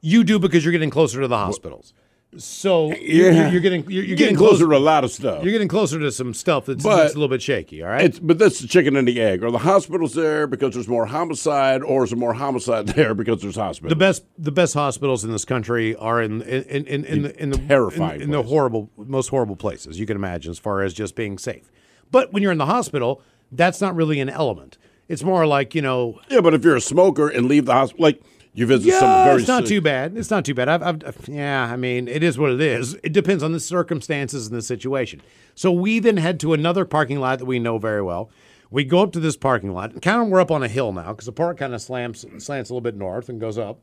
You 0.00 0.24
do 0.24 0.38
because 0.38 0.64
you're 0.64 0.72
getting 0.72 0.90
closer 0.90 1.20
to 1.20 1.28
the 1.28 1.36
hospitals. 1.36 1.92
So 2.36 2.94
you're, 2.94 3.32
Yeah. 3.32 3.50
you're 3.50 3.60
getting 3.60 3.82
you're, 3.90 4.04
you're 4.04 4.16
getting 4.16 4.16
getting 4.16 4.36
closer 4.36 4.58
closer. 4.66 4.70
to 4.70 4.76
a 4.76 4.78
lot 4.78 5.02
of 5.02 5.10
stuff. 5.10 5.42
You're 5.42 5.50
getting 5.52 5.66
closer 5.66 5.98
to 5.98 6.12
some 6.12 6.32
stuff 6.32 6.66
that's, 6.66 6.82
But- 6.82 6.96
that's 6.96 7.14
a 7.14 7.18
little 7.18 7.28
bit 7.28 7.42
shaky. 7.42 7.82
All 7.82 7.88
right. 7.90 8.04
It's, 8.04 8.20
but 8.20 8.38
that's 8.38 8.60
the 8.60 8.68
chicken 8.68 8.94
and 8.94 9.06
the 9.08 9.20
egg. 9.20 9.42
Are 9.42 9.50
the 9.50 9.58
hospitals 9.58 10.14
there 10.14 10.46
because 10.46 10.74
there's 10.74 10.86
more 10.86 11.06
homicide, 11.06 11.82
or 11.82 12.04
is 12.04 12.10
there 12.10 12.18
more 12.18 12.34
homicide 12.34 12.86
there 12.94 13.14
because 13.14 13.42
there's 13.42 13.56
hospitals? 13.56 13.90
the 13.90 13.96
best 13.96 14.24
the 14.38 14.52
best 14.52 14.74
hospitals 14.74 15.24
in 15.24 15.32
this 15.32 15.44
country 15.44 15.96
are 15.96 16.22
in 16.22 16.42
in 16.42 16.86
in, 16.86 17.04
in, 17.04 17.22
the 17.22 17.42
in 17.42 17.50
the 17.50 17.58
terrifying 17.58 18.16
in, 18.16 18.22
in 18.22 18.30
the 18.30 18.44
horrible 18.44 18.90
most 18.96 19.28
horrible 19.30 19.56
places 19.56 19.98
you 19.98 20.06
can 20.06 20.16
imagine 20.16 20.52
as 20.52 20.58
far 20.58 20.82
as 20.82 20.94
just 20.94 21.16
being 21.16 21.36
safe. 21.36 21.70
But 22.12 22.32
when 22.32 22.42
you're 22.44 22.52
in 22.52 22.58
the 22.58 22.66
hospital, 22.66 23.22
that's 23.50 23.80
not 23.80 23.96
really 23.96 24.20
an 24.20 24.28
element. 24.28 24.78
It's 25.08 25.24
more 25.24 25.44
like 25.48 25.74
you 25.74 25.82
know, 25.82 26.20
yeah, 26.28 26.40
but 26.40 26.54
if 26.54 26.62
you're 26.62 26.76
a 26.76 26.80
smoker 26.80 27.28
and 27.28 27.46
leave 27.46 27.66
the 27.66 27.72
hospital, 27.72 28.04
like 28.04 28.22
you 28.52 28.66
visit 28.66 28.92
some 28.94 29.08
yeah, 29.08 29.24
very 29.24 29.38
it's 29.40 29.48
not 29.48 29.66
too 29.66 29.80
bad. 29.80 30.16
It's 30.16 30.30
not 30.30 30.44
too 30.44 30.54
bad. 30.54 30.68
I've, 30.68 30.82
I've, 30.82 31.28
yeah, 31.28 31.70
I 31.72 31.76
mean, 31.76 32.08
it 32.08 32.22
is 32.22 32.36
what 32.36 32.50
it 32.50 32.60
is. 32.60 32.94
It 33.02 33.12
depends 33.12 33.42
on 33.42 33.52
the 33.52 33.60
circumstances 33.60 34.48
and 34.48 34.56
the 34.56 34.62
situation. 34.62 35.22
So 35.54 35.70
we 35.70 36.00
then 36.00 36.16
head 36.16 36.40
to 36.40 36.52
another 36.52 36.84
parking 36.84 37.20
lot 37.20 37.38
that 37.38 37.44
we 37.44 37.58
know 37.58 37.78
very 37.78 38.02
well. 38.02 38.30
We 38.70 38.84
go 38.84 39.02
up 39.02 39.12
to 39.12 39.20
this 39.20 39.36
parking 39.36 39.72
lot. 39.72 40.00
Kind 40.02 40.22
of, 40.22 40.28
we're 40.28 40.40
up 40.40 40.50
on 40.50 40.62
a 40.62 40.68
hill 40.68 40.92
now 40.92 41.12
because 41.12 41.26
the 41.26 41.32
park 41.32 41.58
kind 41.58 41.74
of 41.74 41.80
slants 41.80 42.24
slants 42.38 42.70
a 42.70 42.72
little 42.72 42.80
bit 42.80 42.96
north 42.96 43.28
and 43.28 43.40
goes 43.40 43.58
up. 43.58 43.80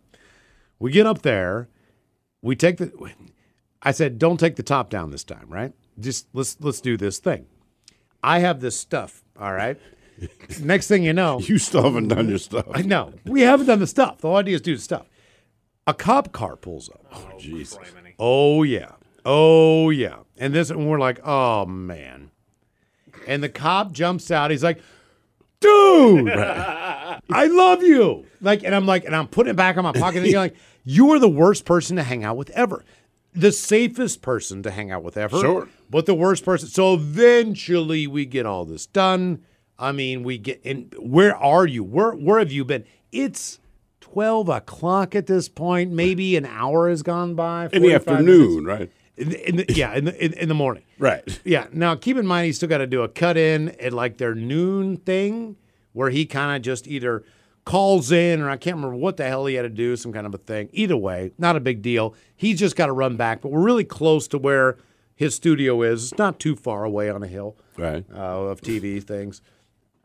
We 0.79 0.91
get 0.91 1.05
up 1.05 1.21
there. 1.21 1.69
We 2.41 2.55
take 2.55 2.77
the. 2.77 2.91
I 3.81 3.91
said, 3.91 4.17
don't 4.19 4.39
take 4.39 4.55
the 4.55 4.63
top 4.63 4.89
down 4.89 5.11
this 5.11 5.23
time, 5.23 5.47
right? 5.49 5.73
Just 5.99 6.27
let's 6.33 6.57
let's 6.59 6.81
do 6.81 6.97
this 6.97 7.19
thing. 7.19 7.47
I 8.23 8.39
have 8.39 8.59
this 8.59 8.77
stuff. 8.77 9.23
All 9.39 9.53
right. 9.53 9.79
Next 10.61 10.87
thing 10.87 11.03
you 11.03 11.13
know, 11.13 11.39
You 11.39 11.57
still 11.57 11.83
haven't 11.83 12.07
done 12.07 12.29
your 12.29 12.37
stuff. 12.37 12.65
I 12.73 12.81
know. 12.81 13.13
We 13.25 13.41
haven't 13.41 13.67
done 13.67 13.79
the 13.79 13.87
stuff. 13.87 14.19
The 14.19 14.27
whole 14.27 14.37
idea 14.37 14.55
is 14.55 14.61
do 14.61 14.75
the 14.75 14.81
stuff. 14.81 15.05
A 15.85 15.93
cop 15.93 16.31
car 16.31 16.55
pulls 16.55 16.89
up. 16.89 17.05
Oh, 17.11 17.29
oh 17.33 17.39
Jesus. 17.39 17.77
Oh 18.19 18.63
yeah. 18.63 18.91
Oh 19.25 19.89
yeah. 19.89 20.17
And 20.37 20.53
this 20.53 20.69
and 20.69 20.89
we're 20.89 20.99
like, 20.99 21.19
oh 21.25 21.65
man. 21.65 22.31
And 23.27 23.43
the 23.43 23.49
cop 23.49 23.91
jumps 23.91 24.31
out. 24.31 24.51
He's 24.51 24.63
like, 24.63 24.81
dude, 25.59 26.29
I 26.29 27.19
love 27.29 27.83
you. 27.83 28.25
Like, 28.41 28.63
and 28.63 28.73
I'm 28.73 28.85
like, 28.85 29.05
and 29.05 29.15
I'm 29.15 29.27
putting 29.27 29.51
it 29.51 29.55
back 29.55 29.77
in 29.77 29.83
my 29.83 29.91
pocket. 29.91 30.19
And 30.19 30.27
you're 30.27 30.39
like, 30.39 30.55
you 30.83 31.11
are 31.11 31.19
the 31.19 31.29
worst 31.29 31.65
person 31.65 31.97
to 31.97 32.03
hang 32.03 32.23
out 32.23 32.37
with 32.37 32.49
ever. 32.51 32.83
The 33.33 33.51
safest 33.51 34.21
person 34.21 34.63
to 34.63 34.71
hang 34.71 34.91
out 34.91 35.03
with 35.03 35.17
ever. 35.17 35.39
Sure. 35.39 35.69
But 35.89 36.05
the 36.05 36.15
worst 36.15 36.43
person. 36.43 36.69
So 36.69 36.93
eventually 36.93 38.07
we 38.07 38.25
get 38.25 38.45
all 38.45 38.65
this 38.65 38.85
done. 38.87 39.43
I 39.79 39.91
mean, 39.91 40.23
we 40.23 40.37
get 40.37 40.61
in. 40.63 40.91
Where 40.99 41.35
are 41.35 41.65
you? 41.65 41.83
Where 41.83 42.11
where 42.11 42.39
have 42.39 42.51
you 42.51 42.65
been? 42.65 42.83
It's 43.11 43.59
12 44.01 44.49
o'clock 44.49 45.15
at 45.15 45.27
this 45.27 45.49
point. 45.49 45.91
Maybe 45.91 46.35
an 46.35 46.45
hour 46.45 46.89
has 46.89 47.03
gone 47.03 47.35
by. 47.35 47.69
In 47.71 47.81
the 47.83 47.93
afternoon, 47.93 48.63
minutes. 48.65 48.79
right? 48.79 48.91
In 49.17 49.29
the, 49.29 49.49
in 49.49 49.55
the, 49.57 49.65
yeah, 49.73 49.95
in 49.95 50.05
the, 50.05 50.23
in, 50.25 50.33
in 50.33 50.47
the 50.47 50.53
morning. 50.55 50.83
Right. 50.99 51.39
Yeah. 51.43 51.67
Now, 51.71 51.95
keep 51.95 52.17
in 52.17 52.25
mind, 52.27 52.45
he's 52.45 52.57
still 52.57 52.69
got 52.69 52.77
to 52.79 52.87
do 52.87 53.01
a 53.01 53.07
cut 53.09 53.35
in 53.37 53.69
at 53.79 53.91
like 53.93 54.17
their 54.17 54.35
noon 54.35 54.97
thing 54.97 55.55
where 55.93 56.09
he 56.11 56.25
kind 56.25 56.55
of 56.55 56.61
just 56.61 56.87
either 56.87 57.23
calls 57.65 58.11
in 58.11 58.41
or 58.41 58.49
I 58.49 58.57
can't 58.57 58.75
remember 58.75 58.95
what 58.95 59.17
the 59.17 59.25
hell 59.27 59.45
he 59.47 59.55
had 59.55 59.63
to 59.63 59.69
do, 59.69 59.95
some 59.95 60.13
kind 60.13 60.25
of 60.27 60.33
a 60.35 60.37
thing. 60.37 60.69
Either 60.71 60.95
way, 60.95 61.31
not 61.37 61.55
a 61.55 61.59
big 61.59 61.81
deal. 61.81 62.13
He's 62.35 62.59
just 62.59 62.75
got 62.75 62.85
to 62.85 62.91
run 62.93 63.17
back, 63.17 63.41
but 63.41 63.49
we're 63.51 63.61
really 63.63 63.83
close 63.83 64.27
to 64.29 64.37
where 64.37 64.77
his 65.15 65.33
studio 65.35 65.81
is. 65.81 66.11
It's 66.11 66.17
not 66.19 66.39
too 66.39 66.55
far 66.55 66.83
away 66.83 67.09
on 67.09 67.23
a 67.23 67.27
hill 67.27 67.57
Right. 67.75 68.05
uh, 68.13 68.17
of 68.17 68.61
TV 68.61 69.03
things. 69.03 69.41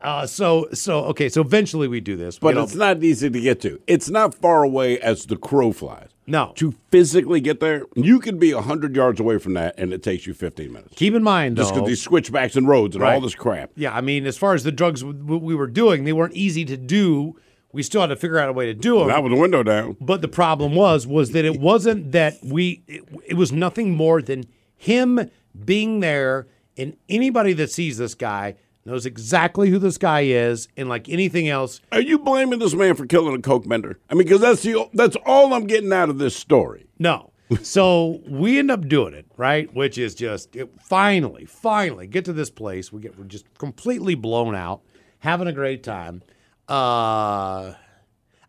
Uh, 0.03 0.27
so, 0.27 0.67
so 0.73 1.05
okay, 1.05 1.29
so 1.29 1.41
eventually 1.41 1.87
we 1.87 2.01
do 2.01 2.17
this. 2.17 2.37
But 2.37 2.57
it's 2.57 2.75
not 2.75 3.01
easy 3.01 3.29
to 3.29 3.39
get 3.41 3.61
to. 3.61 3.81
It's 3.87 4.09
not 4.09 4.35
far 4.35 4.63
away 4.63 4.99
as 4.99 5.25
the 5.27 5.37
crow 5.37 5.71
flies. 5.71 6.09
No. 6.27 6.53
To 6.55 6.73
physically 6.89 7.39
get 7.41 7.59
there, 7.59 7.85
you 7.95 8.19
could 8.19 8.39
be 8.39 8.53
100 8.53 8.95
yards 8.95 9.19
away 9.19 9.37
from 9.37 9.53
that, 9.53 9.75
and 9.77 9.93
it 9.93 10.03
takes 10.03 10.25
you 10.25 10.33
15 10.33 10.71
minutes. 10.71 10.93
keep 10.95 11.13
in 11.13 11.23
mind, 11.23 11.57
Just 11.57 11.73
because 11.73 11.87
these 11.87 12.01
switchbacks 12.01 12.55
and 12.55 12.67
roads 12.67 12.95
and 12.95 13.03
all 13.03 13.21
this 13.21 13.35
crap. 13.35 13.71
Yeah, 13.75 13.93
I 13.95 14.01
mean, 14.01 14.25
as 14.25 14.37
far 14.37 14.53
as 14.53 14.63
the 14.63 14.71
drugs 14.71 15.03
we 15.03 15.55
were 15.55 15.67
doing, 15.67 16.03
they 16.03 16.13
weren't 16.13 16.35
easy 16.35 16.65
to 16.65 16.77
do. 16.77 17.37
We 17.71 17.81
still 17.81 18.01
had 18.01 18.07
to 18.07 18.15
figure 18.15 18.37
out 18.37 18.49
a 18.49 18.53
way 18.53 18.67
to 18.67 18.73
do 18.73 18.99
them. 18.99 19.07
Not 19.07 19.23
with 19.23 19.31
the 19.31 19.39
window 19.39 19.63
down. 19.63 19.97
But 19.99 20.21
the 20.21 20.27
problem 20.27 20.75
was, 20.75 21.07
was 21.07 21.31
that 21.31 21.43
it 21.43 21.59
wasn't 21.59 22.11
that 22.11 22.37
we. 22.43 22.83
It, 22.87 23.03
it 23.25 23.33
was 23.33 23.51
nothing 23.51 23.95
more 23.95 24.21
than 24.21 24.45
him 24.77 25.29
being 25.65 25.99
there, 25.99 26.47
and 26.77 26.95
anybody 27.09 27.53
that 27.53 27.71
sees 27.71 27.97
this 27.97 28.15
guy 28.15 28.55
knows 28.85 29.05
exactly 29.05 29.69
who 29.69 29.79
this 29.79 29.97
guy 29.97 30.21
is, 30.21 30.67
and 30.77 30.89
like 30.89 31.09
anything 31.09 31.47
else, 31.49 31.81
Are 31.91 32.01
you 32.01 32.19
blaming 32.19 32.59
this 32.59 32.73
man 32.73 32.95
for 32.95 33.05
killing 33.05 33.35
a 33.35 33.41
coke 33.41 33.67
bender? 33.67 33.99
I 34.09 34.13
mean, 34.13 34.23
because 34.25 34.41
that's 34.41 34.61
the 34.63 34.89
that's 34.93 35.15
all 35.25 35.53
I'm 35.53 35.67
getting 35.67 35.93
out 35.93 36.09
of 36.09 36.17
this 36.17 36.35
story. 36.35 36.87
No. 36.99 37.29
So 37.61 38.21
we 38.27 38.57
end 38.57 38.71
up 38.71 38.87
doing 38.87 39.13
it, 39.13 39.27
right? 39.37 39.71
Which 39.75 39.99
is 39.99 40.15
just 40.15 40.55
it, 40.55 40.71
finally, 40.81 41.45
finally 41.45 42.07
get 42.07 42.25
to 42.25 42.33
this 42.33 42.49
place. 42.49 42.91
We 42.91 43.01
get 43.01 43.17
we're 43.19 43.25
just 43.25 43.45
completely 43.59 44.15
blown 44.15 44.55
out, 44.55 44.81
having 45.19 45.47
a 45.47 45.51
great 45.51 45.83
time. 45.83 46.23
Uh, 46.67 47.73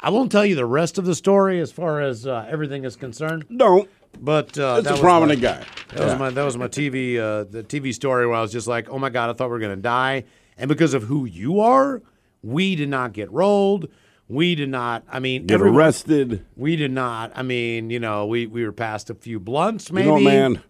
I 0.00 0.10
won't 0.10 0.30
tell 0.32 0.46
you 0.46 0.54
the 0.54 0.64
rest 0.64 0.96
of 0.96 1.04
the 1.04 1.14
story 1.14 1.60
as 1.60 1.70
far 1.72 2.00
as 2.00 2.26
uh, 2.26 2.46
everything 2.48 2.84
is 2.84 2.96
concerned, 2.96 3.44
Don't. 3.54 3.90
But 4.20 4.56
uh, 4.58 4.76
It's 4.78 4.84
that 4.84 4.90
a 4.90 4.92
was 4.92 5.00
prominent 5.00 5.40
my, 5.42 5.48
guy. 5.48 5.64
That 5.94 6.04
was 6.04 6.18
my 6.18 6.30
that 6.30 6.44
was 6.44 6.56
my 6.56 6.68
TV 6.68 7.18
uh, 7.18 7.44
the 7.44 7.62
TV 7.62 7.92
story 7.94 8.26
where 8.26 8.36
I 8.36 8.40
was 8.42 8.52
just 8.52 8.66
like, 8.66 8.88
oh 8.90 8.98
my 8.98 9.10
god, 9.10 9.30
I 9.30 9.32
thought 9.34 9.46
we 9.46 9.52
were 9.52 9.58
gonna 9.60 9.76
die, 9.76 10.24
and 10.56 10.68
because 10.68 10.94
of 10.94 11.04
who 11.04 11.24
you 11.24 11.60
are, 11.60 12.02
we 12.42 12.76
did 12.76 12.88
not 12.88 13.12
get 13.12 13.30
rolled. 13.32 13.88
We 14.26 14.54
did 14.54 14.70
not. 14.70 15.04
I 15.10 15.18
mean, 15.20 15.46
Get 15.46 15.56
everyone- 15.56 15.76
arrested. 15.78 16.46
We 16.56 16.76
did 16.76 16.90
not. 16.92 17.32
I 17.34 17.42
mean, 17.42 17.90
you 17.90 18.00
know, 18.00 18.26
we 18.26 18.46
we 18.46 18.64
were 18.64 18.72
past 18.72 19.10
a 19.10 19.14
few 19.14 19.38
blunts, 19.38 19.90
You 19.90 19.94
maybe. 19.96 20.08
know, 20.08 20.20
man, 20.20 20.62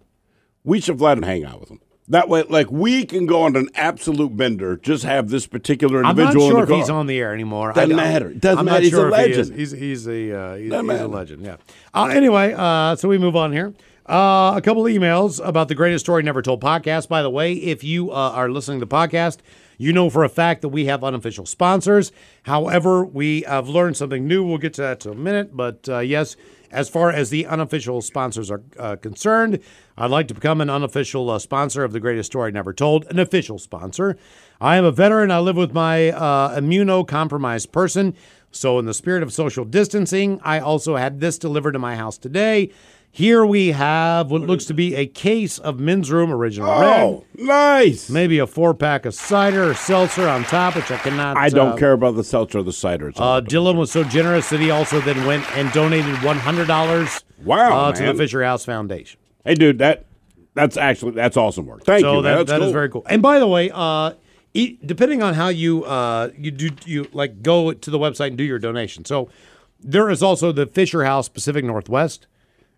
we 0.65 0.81
should 0.81 1.01
let 1.01 1.19
him 1.19 1.23
hang 1.25 1.45
out 1.45 1.61
with 1.61 1.71
him. 1.71 1.81
That 2.09 2.29
way, 2.29 2.43
like 2.43 2.71
we 2.71 3.07
can 3.07 3.25
go 3.25 3.43
on 3.43 3.57
an 3.57 3.71
absolute 3.75 4.37
bender. 4.37 4.77
Just 4.77 5.05
have 5.05 5.31
this 5.31 5.47
particular 5.47 6.03
individual. 6.03 6.29
I'm 6.29 6.35
not 6.35 6.57
sure 6.57 6.63
if 6.65 6.69
car. 6.69 6.77
he's 6.77 6.91
on 6.91 7.07
the 7.07 7.19
air 7.19 7.33
anymore. 7.33 7.73
Doesn't 7.73 7.93
I, 7.93 7.97
matter. 7.97 8.35
Doesn't 8.35 8.59
I'm 8.59 8.65
matter. 8.67 8.83
He's 8.83 8.93
a 8.93 8.97
sure 8.97 9.17
he 9.17 9.23
is. 9.23 9.39
legend. 9.39 9.59
He's 9.59 9.71
he's 9.71 10.07
a 10.07 10.39
uh, 10.39 10.55
he's, 10.57 10.73
he's 10.73 11.01
a 11.01 11.09
legend. 11.09 11.45
Yeah. 11.45 11.57
Uh, 11.95 12.07
anyway, 12.07 12.55
uh, 12.55 12.97
so 12.97 13.09
we 13.09 13.17
move 13.17 13.37
on 13.37 13.53
here. 13.53 13.73
Uh, 14.07 14.53
a 14.55 14.61
couple 14.63 14.83
emails 14.83 15.41
about 15.43 15.69
the 15.69 15.75
greatest 15.75 16.05
story 16.05 16.23
never 16.23 16.43
told 16.43 16.61
podcast. 16.61 17.09
By 17.09 17.23
the 17.23 17.31
way, 17.31 17.55
if 17.55 17.83
you 17.83 18.11
uh, 18.11 18.33
are 18.33 18.51
listening 18.51 18.81
to 18.81 18.85
the 18.85 18.95
podcast, 18.95 19.39
you 19.79 19.95
know 19.95 20.11
for 20.11 20.25
a 20.25 20.29
fact 20.29 20.61
that 20.61 20.69
we 20.69 20.85
have 20.85 21.03
unofficial 21.03 21.47
sponsors. 21.47 22.13
However, 22.43 23.03
we 23.03 23.43
have 23.43 23.67
learned 23.67 23.97
something 23.97 24.29
new. 24.29 24.45
We'll 24.45 24.59
get 24.59 24.75
to 24.75 24.83
that 24.83 25.07
in 25.07 25.13
a 25.13 25.15
minute. 25.15 25.57
But 25.57 25.89
uh, 25.89 26.01
yes, 26.01 26.37
as 26.75 26.89
far 26.89 27.11
as 27.11 27.31
the 27.31 27.47
unofficial 27.47 28.03
sponsors 28.03 28.51
are 28.51 28.63
uh, 28.79 28.97
concerned, 28.97 29.61
I'd 29.97 30.11
like 30.11 30.29
to 30.29 30.35
become 30.35 30.61
an 30.61 30.69
unofficial 30.69 31.31
uh, 31.31 31.39
sponsor 31.39 31.85
of 31.85 31.93
the 31.93 32.01
greatest 32.01 32.33
story 32.33 32.51
never 32.51 32.73
told, 32.73 33.07
an 33.07 33.19
official 33.19 33.59
sponsor. 33.59 34.19
I 34.61 34.77
am 34.77 34.85
a 34.85 34.91
veteran. 34.91 35.31
I 35.31 35.39
live 35.39 35.57
with 35.57 35.73
my 35.73 36.11
uh, 36.11 36.59
immunocompromised 36.59 37.71
person. 37.71 38.15
So, 38.51 38.79
in 38.79 38.87
the 38.87 38.95
spirit 38.95 39.23
of 39.23 39.33
social 39.33 39.65
distancing, 39.65 40.41
I 40.43 40.59
also 40.59 40.97
had 40.97 41.21
this 41.21 41.39
delivered 41.39 41.73
to 41.73 41.79
my 41.79 41.97
house 41.97 42.19
today. 42.19 42.73
Here 43.17 43.47
we 43.47 43.69
have 43.71 44.33
what 44.33 44.41
looks 44.41 44.65
to 44.65 44.75
be 44.75 44.97
a 44.97 45.07
case 45.07 45.61
of 45.61 45.79
Men's 45.79 46.11
Room 46.11 46.33
Original 46.33 46.69
Red. 46.69 47.01
Oh, 47.01 47.25
nice. 47.37 48.11
Maybe 48.11 48.41
a 48.41 48.47
four 48.49 48.75
pack 48.75 49.07
of 49.07 49.15
cider 49.15 49.71
or 49.71 49.75
seltzer 49.75 50.29
on 50.29 50.43
top, 50.43 50.75
which 50.75 50.91
I 50.91 50.97
cannot. 50.97 51.37
I 51.37 51.49
don't 51.49 51.75
uh, 51.75 51.77
care 51.77 51.93
about 51.93 52.17
the 52.17 52.25
seltzer 52.25 52.59
or 52.59 52.63
the 52.65 52.73
cider. 52.73 53.13
Uh, 53.15 53.41
Dylan 53.41 53.77
was 53.77 53.93
so 53.93 54.03
generous 54.03 54.51
that 54.51 54.59
he 54.59 54.73
also 54.73 55.01
then 55.01 55.25
went 55.29 55.49
and 55.57 55.71
donated 55.73 56.25
one 56.25 56.39
hundred 56.39 56.67
dollars. 56.67 57.23
Wow, 57.45 57.83
uh, 57.85 57.93
to 57.93 58.05
the. 58.07 58.15
Fisher 58.15 58.43
House 58.43 58.65
Foundation. 58.65 59.21
hey, 59.45 59.55
dude, 59.55 59.79
that 59.79 60.07
that's 60.55 60.77
actually 60.77 61.13
that's 61.13 61.37
awesome 61.37 61.67
work. 61.67 61.85
Thank 61.85 62.01
So 62.03 62.17
you, 62.17 62.23
that, 62.23 62.35
That's 62.39 62.51
that 62.51 62.61
is 62.63 62.67
cool. 62.67 62.73
very 62.73 62.89
cool. 62.91 63.03
And 63.09 63.23
by 63.23 63.39
the 63.39 63.47
way, 63.47 63.71
uh, 63.73 64.15
e- 64.55 64.77
depending 64.85 65.23
on 65.23 65.35
how 65.35 65.51
you 65.51 65.85
uh, 65.85 66.31
you 66.37 66.51
do 66.51 66.71
you 66.85 67.07
like 67.13 67.43
go 67.43 67.73
to 67.73 67.91
the 67.93 67.99
website 67.99 68.29
and 68.29 68.39
do 68.39 68.43
your 68.43 68.59
donation. 68.59 69.05
So 69.05 69.31
there 69.79 70.11
is 70.11 70.21
also 70.21 70.51
the 70.51 70.67
Fisher 70.67 71.05
House 71.05 71.29
Pacific 71.29 71.65
Northwest, 71.65 72.27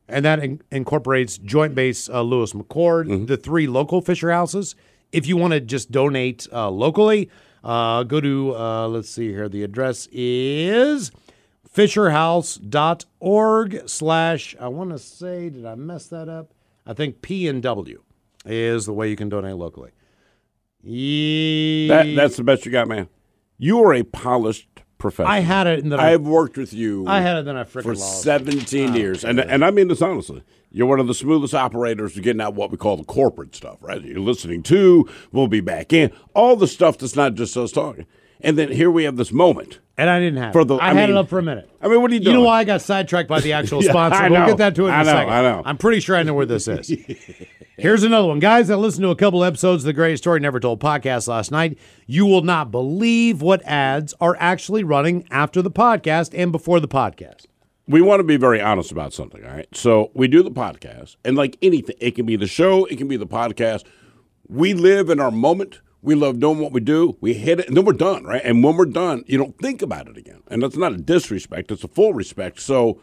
and 0.08 0.24
that 0.24 0.38
in- 0.40 0.62
incorporates 0.70 1.38
Joint 1.38 1.74
Base 1.74 2.08
uh, 2.08 2.22
Lewis 2.22 2.52
McChord, 2.52 3.06
Mm-hmm. 3.08 3.26
the 3.26 3.36
three 3.36 3.66
local 3.66 4.00
Fisher 4.00 4.30
houses. 4.30 4.74
If 5.12 5.26
you 5.26 5.36
want 5.36 5.52
to 5.52 5.60
just 5.60 5.90
donate 5.90 6.46
uh, 6.52 6.70
locally, 6.70 7.30
uh, 7.64 8.02
go 8.04 8.20
to 8.20 8.54
uh, 8.56 8.88
let's 8.88 9.08
see 9.10 9.28
here. 9.28 9.48
The 9.48 9.62
address 9.62 10.08
is 10.12 11.10
fisherhouse.org 11.72 13.88
slash 13.88 14.56
I 14.60 14.68
want 14.68 14.90
to 14.90 14.98
say 14.98 15.48
did 15.50 15.66
I 15.66 15.74
mess 15.74 16.06
that 16.08 16.28
up? 16.28 16.52
I 16.86 16.92
think 16.94 17.20
P 17.22 17.48
and 17.48 17.62
W 17.62 18.02
is 18.44 18.86
the 18.86 18.92
way 18.92 19.10
you 19.10 19.16
can 19.16 19.28
donate 19.28 19.56
locally. 19.56 19.90
Ye- 20.82 21.88
That, 21.88 22.14
that's 22.14 22.36
the 22.36 22.44
best 22.44 22.64
you 22.64 22.70
got, 22.72 22.86
man. 22.88 23.08
You 23.58 23.82
are 23.82 23.94
a 23.94 24.02
polished 24.04 24.68
professional. 24.98 25.32
I 25.32 25.40
had 25.40 25.66
it 25.66 25.82
and 25.82 25.92
then 25.92 26.00
I, 26.00 26.12
I've 26.12 26.22
worked 26.22 26.56
with 26.56 26.72
you. 26.72 27.06
I 27.06 27.20
had 27.20 27.36
it 27.36 27.40
and 27.40 27.48
then 27.48 27.56
I 27.56 27.64
freaking 27.64 27.82
for 27.82 27.94
lost. 27.94 28.22
17 28.22 28.90
ah, 28.90 28.94
years, 28.94 29.24
and 29.24 29.40
and 29.40 29.64
I 29.64 29.70
mean 29.70 29.88
this 29.88 30.02
honestly. 30.02 30.42
You're 30.72 30.86
one 30.86 31.00
of 31.00 31.06
the 31.06 31.14
smoothest 31.14 31.54
operators 31.54 32.14
to 32.14 32.20
getting 32.20 32.42
out 32.42 32.54
what 32.54 32.70
we 32.70 32.76
call 32.76 32.98
the 32.98 33.04
corporate 33.04 33.54
stuff, 33.54 33.78
right? 33.80 34.02
You're 34.02 34.20
listening 34.20 34.62
to, 34.64 35.08
we'll 35.32 35.48
be 35.48 35.62
back 35.62 35.90
in, 35.90 36.12
all 36.34 36.54
the 36.54 36.66
stuff 36.66 36.98
that's 36.98 37.16
not 37.16 37.32
just 37.32 37.56
us 37.56 37.72
talking. 37.72 38.04
And 38.40 38.56
then 38.58 38.70
here 38.70 38.90
we 38.90 39.04
have 39.04 39.16
this 39.16 39.32
moment. 39.32 39.80
And 39.98 40.10
I 40.10 40.20
didn't 40.20 40.38
have 40.42 40.52
For 40.52 40.60
it. 40.60 40.66
the- 40.66 40.76
I, 40.76 40.86
I 40.90 40.94
had 40.94 41.08
mean- 41.08 41.16
it 41.16 41.20
up 41.20 41.28
for 41.28 41.38
a 41.38 41.42
minute. 41.42 41.70
I 41.80 41.88
mean, 41.88 42.02
what 42.02 42.10
are 42.10 42.14
you 42.14 42.20
doing? 42.20 42.34
You 42.34 42.40
know 42.40 42.46
why 42.46 42.58
I 42.58 42.64
got 42.64 42.82
sidetracked 42.82 43.28
by 43.28 43.40
the 43.40 43.52
actual 43.54 43.82
Yeah, 43.82 43.90
sponsor? 43.90 44.22
I 44.22 44.28
We'll 44.28 44.46
get 44.46 44.58
that 44.58 44.74
to 44.74 44.84
it 44.84 44.88
in 44.88 44.94
a 44.94 44.96
I 44.98 45.02
know, 45.04 45.10
second. 45.10 45.32
I 45.32 45.42
know. 45.42 45.62
I'm 45.64 45.78
pretty 45.78 46.00
sure 46.00 46.16
I 46.16 46.22
know 46.22 46.34
where 46.34 46.44
this 46.46 46.68
is. 46.68 46.88
Here's 47.78 48.02
another 48.02 48.28
one. 48.28 48.38
Guys, 48.38 48.70
I 48.70 48.74
listened 48.74 49.02
to 49.04 49.10
a 49.10 49.16
couple 49.16 49.44
episodes 49.44 49.82
of 49.84 49.86
the 49.86 49.92
Greatest 49.92 50.22
Story 50.22 50.40
Never 50.40 50.60
Told 50.60 50.80
podcast 50.80 51.28
last 51.28 51.50
night. 51.50 51.78
You 52.06 52.24
will 52.26 52.42
not 52.42 52.70
believe 52.70 53.42
what 53.42 53.62
ads 53.64 54.14
are 54.20 54.36
actually 54.38 54.82
running 54.84 55.26
after 55.30 55.60
the 55.62 55.70
podcast 55.70 56.32
and 56.38 56.52
before 56.52 56.80
the 56.80 56.88
podcast. 56.88 57.46
we 57.88 58.00
want 58.02 58.20
to 58.20 58.24
be 58.24 58.36
very 58.36 58.60
honest 58.60 58.90
about 58.92 59.12
something, 59.12 59.44
all 59.44 59.50
right? 59.52 59.68
So 59.74 60.10
we 60.14 60.26
do 60.28 60.42
the 60.42 60.50
podcast, 60.50 61.16
and 61.24 61.36
like 61.36 61.56
anything, 61.62 61.96
it 62.00 62.12
can 62.16 62.26
be 62.26 62.36
the 62.36 62.46
show, 62.46 62.84
it 62.86 62.96
can 62.96 63.08
be 63.08 63.16
the 63.16 63.26
podcast. 63.26 63.84
We 64.48 64.74
live 64.74 65.08
in 65.10 65.20
our 65.20 65.30
moment. 65.30 65.80
We 66.06 66.14
love 66.14 66.38
doing 66.38 66.60
what 66.60 66.70
we 66.70 66.78
do. 66.78 67.16
We 67.20 67.34
hit 67.34 67.58
it, 67.58 67.66
and 67.66 67.76
then 67.76 67.84
we're 67.84 67.92
done, 67.92 68.22
right? 68.22 68.40
And 68.44 68.62
when 68.62 68.76
we're 68.76 68.84
done, 68.84 69.24
you 69.26 69.36
don't 69.38 69.58
think 69.58 69.82
about 69.82 70.06
it 70.06 70.16
again. 70.16 70.40
And 70.46 70.62
that's 70.62 70.76
not 70.76 70.92
a 70.92 70.98
disrespect, 70.98 71.72
it's 71.72 71.82
a 71.82 71.88
full 71.88 72.14
respect. 72.14 72.60
So, 72.60 73.00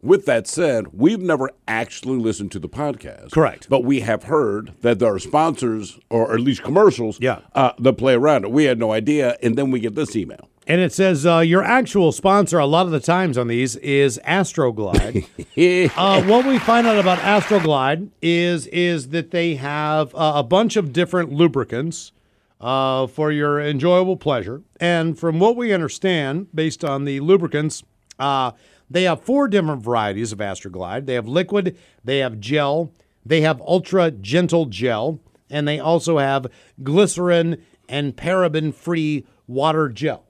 with 0.00 0.24
that 0.24 0.46
said, 0.46 0.86
we've 0.94 1.20
never 1.20 1.50
actually 1.68 2.16
listened 2.16 2.52
to 2.52 2.58
the 2.58 2.68
podcast. 2.68 3.32
Correct. 3.32 3.68
But 3.68 3.84
we 3.84 4.00
have 4.00 4.24
heard 4.24 4.72
that 4.80 5.00
there 5.00 5.12
are 5.12 5.18
sponsors, 5.18 5.98
or 6.08 6.32
at 6.32 6.40
least 6.40 6.62
commercials, 6.62 7.18
Yeah. 7.20 7.40
uh, 7.54 7.72
that 7.78 7.92
play 7.94 8.14
around 8.14 8.44
it. 8.46 8.50
We 8.50 8.64
had 8.64 8.78
no 8.78 8.90
idea. 8.90 9.36
And 9.42 9.56
then 9.58 9.70
we 9.70 9.78
get 9.78 9.94
this 9.94 10.16
email. 10.16 10.48
And 10.66 10.80
it 10.80 10.94
says 10.94 11.26
uh, 11.26 11.40
your 11.40 11.62
actual 11.62 12.10
sponsor 12.10 12.58
a 12.58 12.64
lot 12.66 12.86
of 12.86 12.92
the 12.92 13.00
times 13.00 13.36
on 13.36 13.48
these 13.48 13.76
is 13.76 14.18
Astroglide. 14.26 15.26
uh, 15.96 16.22
what 16.22 16.46
we 16.46 16.58
find 16.58 16.86
out 16.86 16.98
about 16.98 17.18
Astroglide 17.18 18.08
is 18.22 18.66
is 18.68 19.10
that 19.10 19.30
they 19.30 19.56
have 19.56 20.14
uh, 20.14 20.32
a 20.36 20.42
bunch 20.42 20.76
of 20.76 20.92
different 20.92 21.32
lubricants 21.32 22.12
uh, 22.60 23.06
for 23.06 23.30
your 23.30 23.60
enjoyable 23.60 24.16
pleasure. 24.16 24.62
And 24.80 25.18
from 25.18 25.38
what 25.38 25.56
we 25.56 25.72
understand, 25.72 26.48
based 26.54 26.84
on 26.84 27.04
the 27.04 27.20
lubricants, 27.20 27.82
uh, 28.18 28.52
they 28.88 29.02
have 29.04 29.22
four 29.22 29.48
different 29.48 29.82
varieties 29.82 30.32
of 30.32 30.38
Astroglide. 30.38 31.06
They 31.06 31.14
have 31.14 31.26
liquid, 31.26 31.76
they 32.04 32.18
have 32.18 32.40
gel, 32.40 32.92
they 33.24 33.40
have 33.40 33.60
ultra 33.60 34.10
gentle 34.10 34.66
gel, 34.66 35.20
and 35.50 35.66
they 35.66 35.78
also 35.78 36.18
have 36.18 36.46
glycerin 36.82 37.62
and 37.88 38.16
paraben 38.16 38.74
free 38.74 39.26
water 39.46 39.88
gel. 39.88 40.24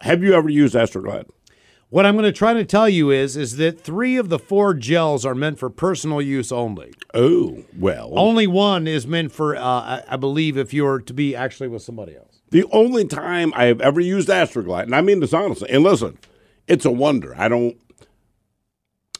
have 0.00 0.22
you 0.22 0.34
ever 0.34 0.48
used 0.48 0.74
Astroglide? 0.74 1.28
What 1.92 2.06
I'm 2.06 2.14
going 2.14 2.24
to 2.24 2.32
try 2.32 2.54
to 2.54 2.64
tell 2.64 2.88
you 2.88 3.10
is 3.10 3.36
is 3.36 3.58
that 3.58 3.78
3 3.78 4.16
of 4.16 4.30
the 4.30 4.38
4 4.38 4.72
gels 4.72 5.26
are 5.26 5.34
meant 5.34 5.58
for 5.58 5.68
personal 5.68 6.22
use 6.22 6.50
only. 6.50 6.94
Oh, 7.12 7.64
well. 7.78 8.18
Only 8.18 8.46
one 8.46 8.86
is 8.86 9.06
meant 9.06 9.30
for 9.30 9.54
uh, 9.54 9.60
I, 9.60 10.02
I 10.08 10.16
believe 10.16 10.56
if 10.56 10.72
you're 10.72 11.00
to 11.00 11.12
be 11.12 11.36
actually 11.36 11.68
with 11.68 11.82
somebody 11.82 12.16
else. 12.16 12.40
The 12.48 12.64
only 12.72 13.04
time 13.04 13.52
I 13.54 13.64
have 13.64 13.82
ever 13.82 14.00
used 14.00 14.30
Astroglide, 14.30 14.84
and 14.84 14.94
I 14.94 15.02
mean 15.02 15.20
this 15.20 15.34
honestly, 15.34 15.68
and 15.68 15.84
listen, 15.84 16.16
it's 16.66 16.86
a 16.86 16.90
wonder. 16.90 17.34
I 17.36 17.48
don't, 17.48 17.76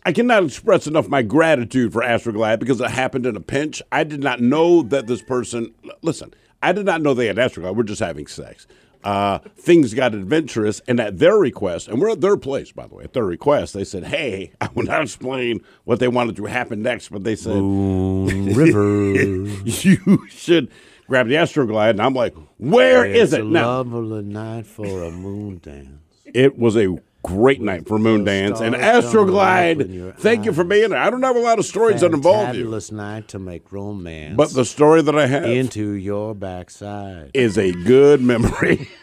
I 0.07 0.13
cannot 0.15 0.45
express 0.45 0.87
enough 0.87 1.09
my 1.09 1.21
gratitude 1.21 1.93
for 1.93 2.01
Astroglide 2.01 2.59
because 2.59 2.81
it 2.81 2.91
happened 2.91 3.27
in 3.27 3.37
a 3.37 3.41
pinch. 3.41 3.83
I 3.93 4.03
did 4.03 4.23
not 4.23 4.41
know 4.41 4.81
that 4.85 5.07
this 5.07 5.21
person, 5.21 5.75
listen, 6.01 6.33
I 6.63 6.73
did 6.73 6.87
not 6.87 7.03
know 7.03 7.13
they 7.13 7.27
had 7.27 7.37
Astroglide. 7.37 7.77
We're 7.77 7.83
just 7.83 8.01
having 8.01 8.29
sex. 8.29 8.67
Uh, 9.05 9.39
things 9.57 9.95
got 9.95 10.15
adventurous, 10.15 10.81
and 10.87 11.01
at 11.01 11.19
their 11.19 11.37
request, 11.37 11.89
and 11.89 12.01
we're 12.01 12.11
at 12.11 12.21
their 12.21 12.37
place, 12.37 12.71
by 12.73 12.87
the 12.87 12.95
way, 12.95 13.05
at 13.05 13.13
their 13.13 13.25
request, 13.25 13.75
they 13.75 13.85
said, 13.85 14.05
Hey, 14.05 14.53
I 14.61 14.69
will 14.75 14.85
not 14.85 15.03
explain 15.03 15.61
what 15.85 15.99
they 15.99 16.09
wanted 16.09 16.37
to 16.37 16.45
happen 16.45 16.83
next, 16.83 17.09
but 17.11 17.25
they 17.25 17.37
said, 17.37 17.57
Moon 17.57 18.55
River. 18.55 19.13
You 19.65 20.27
should 20.29 20.71
grab 21.09 21.27
the 21.29 21.35
Astroglide. 21.35 21.91
And 21.91 22.01
I'm 22.03 22.15
like, 22.15 22.35
Where 22.59 23.05
is 23.05 23.33
it 23.33 23.45
now? 23.45 23.83
lovely 23.83 24.23
night 24.23 24.67
for 24.67 25.03
a 25.03 25.11
moon 25.11 25.59
dance. 25.63 25.99
It 26.27 26.57
was 26.59 26.77
a 26.77 26.97
great 27.23 27.61
night 27.61 27.87
for 27.87 27.99
Moon 27.99 28.25
Dance 28.25 28.61
and 28.61 28.75
stars 28.75 29.11
coming 29.13 29.35
up 29.37 29.81
in 29.81 29.93
your 29.93 30.13
Astroglide. 30.13 30.19
Thank 30.19 30.45
you 30.45 30.53
for 30.53 30.65
being 30.65 30.91
there. 30.91 30.99
I 30.99 31.09
don't 31.11 31.23
have 31.23 31.37
a 31.37 31.41
lot 31.41 31.59
of 31.59 31.65
stories 31.65 32.01
that 32.01 32.13
involve 32.13 32.55
you, 32.55 32.67
Fantabulous 32.67 32.91
night 32.93 33.29
to 33.29 33.39
make 33.39 33.71
romance. 33.73 34.37
but 34.37 34.51
the 34.53 34.65
story 34.65 35.03
that 35.03 35.17
I 35.17 35.27
have 35.27 35.45
into 35.45 35.91
your 35.93 36.35
backside. 36.35 37.31
is 37.35 37.57
a 37.59 37.73
good 37.73 38.21
memory. 38.21 38.89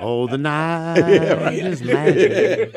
Oh, 0.00 0.28
the 0.28 0.38
night 0.38 0.98
is 1.54 1.82
magic. 1.82 2.72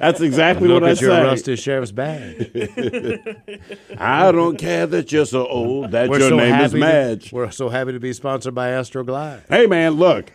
That's 0.00 0.22
exactly 0.22 0.68
Look 0.68 0.80
what 0.82 0.88
I 0.88 0.92
at 0.92 1.00
your 1.02 1.10
say. 1.10 1.22
rusty 1.22 1.56
sheriff's 1.56 1.92
badge. 1.92 2.50
I 3.98 4.32
don't 4.32 4.56
care 4.58 4.86
that 4.86 5.12
you're 5.12 5.26
so 5.26 5.46
old 5.46 5.90
that 5.90 6.08
We're 6.08 6.18
your 6.20 6.30
so 6.30 6.36
name 6.36 6.52
happy 6.54 6.64
is 6.64 6.72
to- 6.72 6.78
Madge. 6.78 7.32
we're 7.32 7.50
so 7.50 7.68
happy 7.68 7.92
to 7.92 8.00
be 8.00 8.14
sponsored 8.14 8.54
by 8.54 8.70
Astroglide. 8.70 9.42
Hey 9.50 9.66
man, 9.66 9.92
look. 9.94 10.32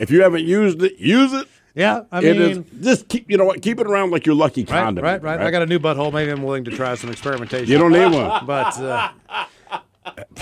If 0.00 0.10
you 0.10 0.22
haven't 0.22 0.44
used 0.44 0.82
it, 0.82 0.96
use 0.98 1.32
it. 1.32 1.46
Yeah, 1.74 2.02
I 2.10 2.20
mean, 2.20 2.36
is 2.40 2.58
just 2.80 3.06
keep 3.08 3.30
you 3.30 3.36
know 3.36 3.44
what, 3.44 3.62
keep 3.62 3.78
it 3.78 3.86
around 3.86 4.10
like 4.10 4.26
your 4.26 4.34
lucky 4.34 4.62
right, 4.62 4.68
condom. 4.68 5.04
right, 5.04 5.22
right, 5.22 5.40
I 5.40 5.52
got 5.52 5.62
a 5.62 5.66
new 5.66 5.78
butthole. 5.78 6.12
Maybe 6.12 6.32
I'm 6.32 6.42
willing 6.42 6.64
to 6.64 6.72
try 6.72 6.96
some 6.96 7.10
experimentation. 7.10 7.68
You 7.70 7.78
don't 7.78 7.92
need 7.92 8.12
one. 8.12 8.44
But 8.46 8.76
uh, 8.80 9.10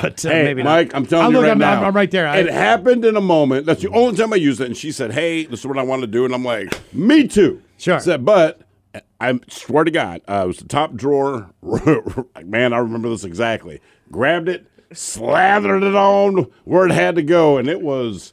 but 0.00 0.24
uh, 0.24 0.30
Hey, 0.30 0.44
maybe 0.44 0.62
not. 0.62 0.70
Mike, 0.70 0.94
I'm 0.94 1.04
telling 1.04 1.26
Oh, 1.26 1.40
you 1.40 1.42
right 1.44 1.50
I'm, 1.50 1.58
now. 1.58 1.80
I'm, 1.80 1.84
I'm 1.88 1.96
right 1.96 2.10
there. 2.10 2.26
I- 2.26 2.38
it 2.38 2.48
happened 2.50 3.04
in 3.04 3.16
a 3.16 3.20
moment. 3.20 3.66
That's 3.66 3.82
the 3.82 3.90
only 3.90 4.16
time 4.16 4.32
I 4.32 4.36
used 4.36 4.60
it. 4.62 4.66
And 4.66 4.76
she 4.76 4.90
said, 4.90 5.12
"Hey, 5.12 5.44
this 5.44 5.60
is 5.60 5.66
what 5.66 5.76
I 5.76 5.82
want 5.82 6.00
to 6.00 6.06
do," 6.06 6.24
and 6.24 6.32
I'm 6.34 6.44
like, 6.44 6.72
"Me 6.94 7.28
too." 7.28 7.60
Sure. 7.76 8.00
Said, 8.00 8.24
but 8.24 8.62
I 9.20 9.38
swear 9.48 9.84
to 9.84 9.90
God, 9.90 10.22
uh, 10.28 10.42
it 10.44 10.46
was 10.46 10.58
the 10.58 10.68
top 10.68 10.94
drawer. 10.94 11.50
Man, 12.42 12.72
I 12.72 12.78
remember 12.78 13.08
this 13.10 13.24
exactly. 13.24 13.80
Grabbed 14.10 14.48
it, 14.48 14.66
slathered 14.92 15.82
it 15.82 15.94
on 15.94 16.46
where 16.64 16.86
it 16.86 16.92
had 16.92 17.16
to 17.16 17.22
go, 17.22 17.58
and 17.58 17.68
it 17.68 17.82
was. 17.82 18.32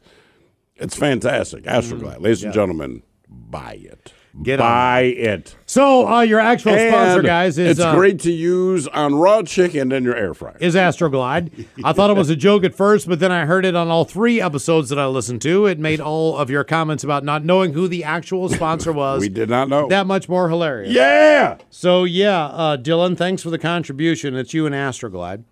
It's 0.77 0.95
fantastic. 0.95 1.63
Astroglide, 1.63 2.21
ladies 2.21 2.43
and 2.43 2.53
gentlemen, 2.53 3.01
buy 3.29 3.79
it. 3.81 4.13
Mm. 4.37 4.43
Get 4.43 4.59
on 4.59 4.65
buy 4.67 5.01
it. 5.03 5.55
so 5.65 6.05
uh, 6.09 6.19
your 6.19 6.41
actual 6.41 6.73
sponsor, 6.73 7.21
guys, 7.21 7.57
is 7.57 7.71
it's 7.71 7.79
uh, 7.79 7.95
great 7.95 8.19
to 8.19 8.31
use 8.33 8.85
on 8.89 9.15
raw 9.15 9.41
chicken 9.43 9.93
in 9.93 10.03
your 10.03 10.13
air 10.17 10.33
fryer. 10.33 10.57
is 10.59 10.75
Astroglide. 10.75 11.65
I 11.85 11.93
thought 11.93 12.09
it 12.09 12.17
was 12.17 12.29
a 12.29 12.35
joke 12.35 12.65
at 12.65 12.75
first, 12.75 13.07
but 13.07 13.21
then 13.21 13.31
I 13.31 13.45
heard 13.45 13.63
it 13.63 13.77
on 13.77 13.87
all 13.87 14.03
three 14.03 14.41
episodes 14.41 14.89
that 14.89 14.99
I 14.99 15.05
listened 15.07 15.41
to. 15.43 15.67
It 15.67 15.79
made 15.79 16.01
all 16.01 16.37
of 16.37 16.49
your 16.49 16.65
comments 16.65 17.05
about 17.05 17.23
not 17.23 17.45
knowing 17.45 17.71
who 17.71 17.87
the 17.87 18.03
actual 18.03 18.49
sponsor 18.49 18.91
was 19.05 19.21
we 19.21 19.29
did 19.29 19.49
not 19.49 19.69
know. 19.69 19.87
that 19.87 20.05
much 20.05 20.27
more 20.27 20.49
hilarious. 20.49 20.91
yeah. 20.93 21.57
So 21.69 22.03
yeah, 22.03 22.47
uh, 22.47 22.75
Dylan, 22.75 23.17
thanks 23.17 23.41
for 23.41 23.49
the 23.51 23.59
contribution. 23.59 24.35
It's 24.35 24.53
you 24.53 24.65
and 24.65 24.75
Astroglide. 24.75 25.45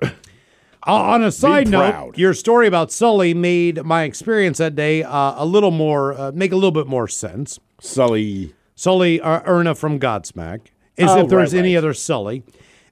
Uh, 0.85 0.93
on 0.95 1.23
a 1.23 1.31
side 1.31 1.67
note, 1.69 2.17
your 2.17 2.33
story 2.33 2.67
about 2.67 2.91
Sully 2.91 3.33
made 3.33 3.83
my 3.85 4.03
experience 4.03 4.57
that 4.57 4.75
day 4.75 5.03
uh, 5.03 5.33
a 5.41 5.45
little 5.45 5.71
more 5.71 6.13
uh, 6.13 6.31
make 6.33 6.51
a 6.51 6.55
little 6.55 6.71
bit 6.71 6.87
more 6.87 7.07
sense. 7.07 7.59
Sully. 7.79 8.53
Sully 8.75 9.21
uh, 9.21 9.41
Erna 9.45 9.75
from 9.75 9.99
Godsmack, 9.99 10.67
as 10.97 11.09
Oh, 11.11 11.21
if 11.21 11.29
there's 11.29 11.53
right, 11.53 11.59
any 11.59 11.73
right. 11.75 11.77
other 11.79 11.93
Sully. 11.93 12.43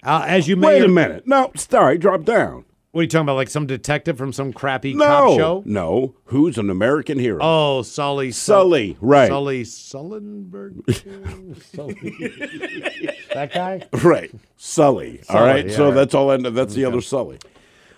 Uh, 0.03 0.23
as 0.27 0.47
you 0.47 0.55
may, 0.55 0.79
Wait 0.79 0.83
a 0.83 0.87
minute. 0.87 1.27
No, 1.27 1.51
sorry, 1.55 1.97
drop 1.97 2.23
down. 2.23 2.65
what 2.91 3.01
are 3.01 3.03
you 3.03 3.07
talking 3.09 3.23
about? 3.25 3.35
Like 3.35 3.49
some 3.49 3.67
detective 3.67 4.17
from 4.17 4.31
some 4.31 4.53
crappy 4.53 4.93
No. 4.93 5.05
cop 5.05 5.37
show? 5.37 5.63
No. 5.65 6.15
Who's 6.25 6.57
an 6.57 6.69
American 6.69 7.19
hero? 7.19 7.39
Oh, 7.41 7.81
Sully. 7.81 8.31
Sully, 8.31 8.97
right. 9.01 9.27
Sully 9.27 9.63
Sullenberg. 9.63 10.85
Sully. 11.75 11.93
that 13.33 13.53
guy. 13.53 13.85
Right. 14.03 14.31
Sully. 14.57 15.19
all 15.29 15.35
Sully, 15.35 15.49
right. 15.49 15.67
yeah, 15.67 15.75
so 15.75 15.85
right. 15.87 15.93
that's 15.95 16.13
all 16.13 16.31
I 16.31 16.37
know. 16.37 16.49
That's 16.51 16.73
the 16.73 16.85
other 16.85 17.01
Sully. 17.01 17.37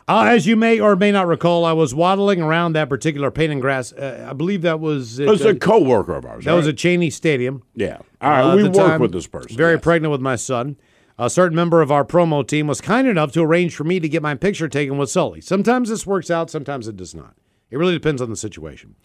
Uh, 0.07 0.25
as 0.27 0.45
you 0.45 0.55
may 0.55 0.79
or 0.79 0.95
may 0.95 1.11
not 1.11 1.27
recall, 1.27 1.63
I 1.63 1.71
was 1.71 1.95
waddling 1.95 2.41
around 2.41 2.73
that 2.73 2.89
particular 2.89 3.31
paint 3.31 3.51
and 3.51 3.61
grass. 3.61 3.93
Uh, 3.93 4.27
I 4.29 4.33
believe 4.33 4.61
that 4.63 4.79
was 4.79 5.19
It 5.19 5.27
was 5.27 5.45
uh, 5.45 5.49
a 5.49 5.55
co-worker 5.55 6.15
of 6.15 6.25
ours. 6.25 6.45
that 6.45 6.53
was 6.53 6.67
at 6.67 6.77
Cheney 6.77 7.09
Stadium. 7.09 7.63
yeah. 7.75 7.99
All 8.21 8.29
right. 8.29 8.41
Uh, 8.41 8.55
we 8.55 8.63
work 8.63 8.73
time, 8.73 9.01
with 9.01 9.11
this 9.11 9.27
person. 9.27 9.55
Very 9.55 9.75
yes. 9.75 9.83
pregnant 9.83 10.11
with 10.11 10.21
my 10.21 10.35
son. 10.35 10.77
A 11.17 11.29
certain 11.29 11.55
member 11.55 11.81
of 11.81 11.91
our 11.91 12.03
promo 12.03 12.45
team 12.45 12.67
was 12.67 12.81
kind 12.81 13.07
enough 13.07 13.31
to 13.33 13.41
arrange 13.41 13.75
for 13.75 13.83
me 13.83 13.99
to 13.99 14.09
get 14.09 14.21
my 14.21 14.35
picture 14.35 14.67
taken 14.67 14.97
with 14.97 15.09
Sully. 15.09 15.41
Sometimes 15.41 15.89
this 15.89 16.07
works 16.07 16.31
out, 16.31 16.49
sometimes 16.49 16.87
it 16.87 16.97
does 16.97 17.13
not. 17.13 17.35
It 17.69 17.77
really 17.77 17.93
depends 17.93 18.21
on 18.21 18.29
the 18.29 18.35
situation. 18.35 18.95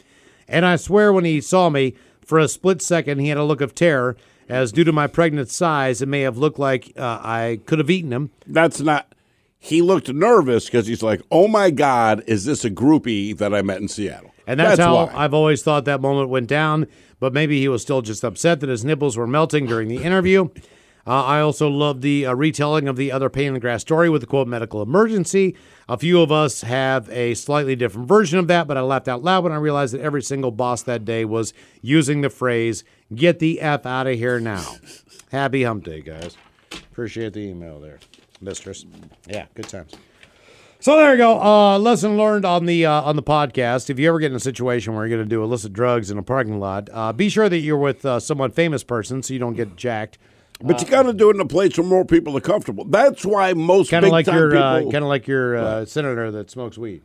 And 0.49 0.64
I 0.64 0.76
swear, 0.76 1.12
when 1.12 1.26
he 1.26 1.40
saw 1.40 1.69
me, 1.69 1.95
for 2.25 2.38
a 2.38 2.49
split 2.49 2.81
second, 2.83 3.19
he 3.19 3.28
had 3.28 3.38
a 3.38 3.45
look 3.45 3.61
of 3.61 3.75
terror, 3.75 4.17
as 4.49 4.73
due 4.73 4.85
to 4.85 4.93
my 4.93 5.07
pregnant 5.07 5.50
size, 5.50 6.00
it 6.00 6.09
may 6.09 6.23
have 6.23 6.38
looked 6.38 6.59
like 6.59 6.93
uh, 6.97 7.21
I 7.23 7.61
could 7.67 7.78
have 7.78 7.90
eaten 7.90 8.12
him. 8.12 8.31
That's 8.47 8.81
not. 8.81 9.14
He 9.59 9.83
looked 9.83 10.09
nervous 10.09 10.67
because 10.67 10.87
he's 10.87 11.03
like, 11.03 11.21
"Oh 11.31 11.49
my 11.49 11.71
God, 11.71 12.23
is 12.27 12.45
this 12.45 12.65
a 12.65 12.71
groupie 12.71 13.37
that 13.38 13.53
I 13.53 13.62
met 13.62 13.81
in 13.81 13.88
Seattle?" 13.88 14.33
And 14.47 14.59
that's, 14.59 14.81
how 14.81 15.07
why. 15.07 15.12
I've 15.15 15.35
always 15.35 15.62
thought 15.62 15.85
that 15.85 16.00
moment 16.00 16.31
went 16.31 16.47
down. 16.47 16.87
But 17.21 17.33
maybe 17.33 17.59
he 17.61 17.69
was 17.69 17.83
still 17.83 18.00
just 18.00 18.25
upset 18.25 18.61
that 18.61 18.69
his 18.69 18.85
nipples 18.85 19.17
were 19.17 19.27
melting 19.27 19.67
during 19.67 19.88
the 19.88 20.03
interview. 20.03 20.49
Uh, 21.07 21.25
I 21.25 21.41
also 21.41 21.71
love 21.71 22.03
the 22.03 22.27
uh, 22.27 22.35
retelling 22.35 22.87
of 22.87 22.97
the 22.97 23.12
other 23.12 23.31
pain 23.31 23.47
in 23.47 23.55
the 23.55 23.61
grass 23.61 23.81
story 23.81 24.11
with 24.11 24.21
the 24.21 24.27
quote 24.27 24.47
medical 24.47 24.83
emergency. 24.83 25.57
A 25.88 25.97
few 25.97 26.21
of 26.21 26.31
us 26.31 26.61
have 26.61 27.09
a 27.09 27.33
slightly 27.33 27.75
different 27.75 28.07
version 28.07 28.38
of 28.38 28.47
that, 28.49 28.69
but 28.69 28.77
I 28.77 28.83
laughed 28.83 29.09
out 29.09 29.23
loud 29.23 29.45
when 29.45 29.53
I 29.55 29.57
realized 29.57 29.95
that 29.95 30.03
every 30.03 30.21
single 30.21 30.50
boss 30.50 30.83
that 30.83 31.07
day 31.07 31.25
was 31.25 31.55
using 31.81 32.21
the 32.21 32.29
phrase 32.29 32.85
"Get 33.15 33.38
the 33.38 33.59
f 33.62 33.87
out 33.87 34.07
of 34.07 34.19
here 34.19 34.38
now." 34.38 34.77
Happy 35.33 35.62
Hump 35.62 35.85
Day, 35.85 36.03
guys. 36.03 36.37
Appreciate 36.73 37.33
the 37.33 37.41
email 37.41 37.81
there, 37.81 38.00
mistress. 38.40 38.85
Yeah, 39.28 39.47
good 39.54 39.68
times. 39.68 39.92
So 40.80 40.97
there 40.97 41.11
you 41.12 41.18
go. 41.18 41.40
Uh, 41.40 41.78
lesson 41.78 42.16
learned 42.16 42.44
on 42.44 42.66
the 42.66 42.87
uh, 42.87 43.03
on 43.03 43.16
the 43.16 43.22
podcast. 43.22 43.90
If 43.90 43.98
you 43.98 44.09
ever 44.09 44.20
get 44.20 44.31
in 44.31 44.37
a 44.37 44.40
situation 44.40 44.94
where 44.94 45.05
you're 45.07 45.16
going 45.18 45.29
to 45.29 45.35
do 45.35 45.42
illicit 45.42 45.72
drugs 45.72 46.11
in 46.11 46.18
a 46.18 46.22
parking 46.22 46.61
lot, 46.61 46.88
uh, 46.92 47.12
be 47.12 47.29
sure 47.29 47.48
that 47.48 47.59
you're 47.59 47.77
with 47.79 48.05
uh, 48.07 48.20
someone 48.20 48.53
famous 48.53 48.85
person 48.85 49.22
so 49.22 49.33
you 49.35 49.40
don't 49.40 49.55
get 49.55 49.74
jacked. 49.77 50.18
But 50.61 50.81
you 50.81 50.88
got 50.88 51.05
to 51.05 51.12
do 51.12 51.31
it 51.31 51.35
in 51.37 51.40
a 51.40 51.46
place 51.46 51.79
where 51.79 51.87
more 51.87 52.05
people 52.05 52.37
are 52.37 52.40
comfortable. 52.40 52.85
That's 52.85 53.24
why 53.24 53.53
most 53.55 53.90
Kind 53.90 54.05
of 54.05 54.11
like 54.11 54.27
your 54.27 54.51
people. 54.51 54.62
uh, 54.62 54.83
kind 54.83 54.96
of 54.96 55.05
like 55.05 55.27
your 55.29 55.57
uh, 55.57 55.85
senator 55.85 56.31
that 56.33 56.51
smokes 56.51 56.77
weed. 56.79 57.03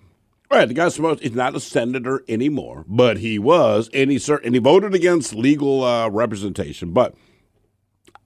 Right, 0.51 0.67
the 0.67 0.73
guy 0.75 0.89
smokes. 0.89 1.21
He's 1.21 1.33
not 1.33 1.55
a 1.55 1.59
senator 1.59 2.23
anymore, 2.27 2.83
but 2.87 3.17
he 3.17 3.39
was, 3.39 3.89
and 3.91 4.11
he 4.11 4.19
cer- 4.19 4.41
and 4.43 4.53
he 4.53 4.59
voted 4.59 4.93
against 4.93 5.33
legal 5.33 5.83
uh, 5.83 6.09
representation. 6.09 6.93
But 6.93 7.15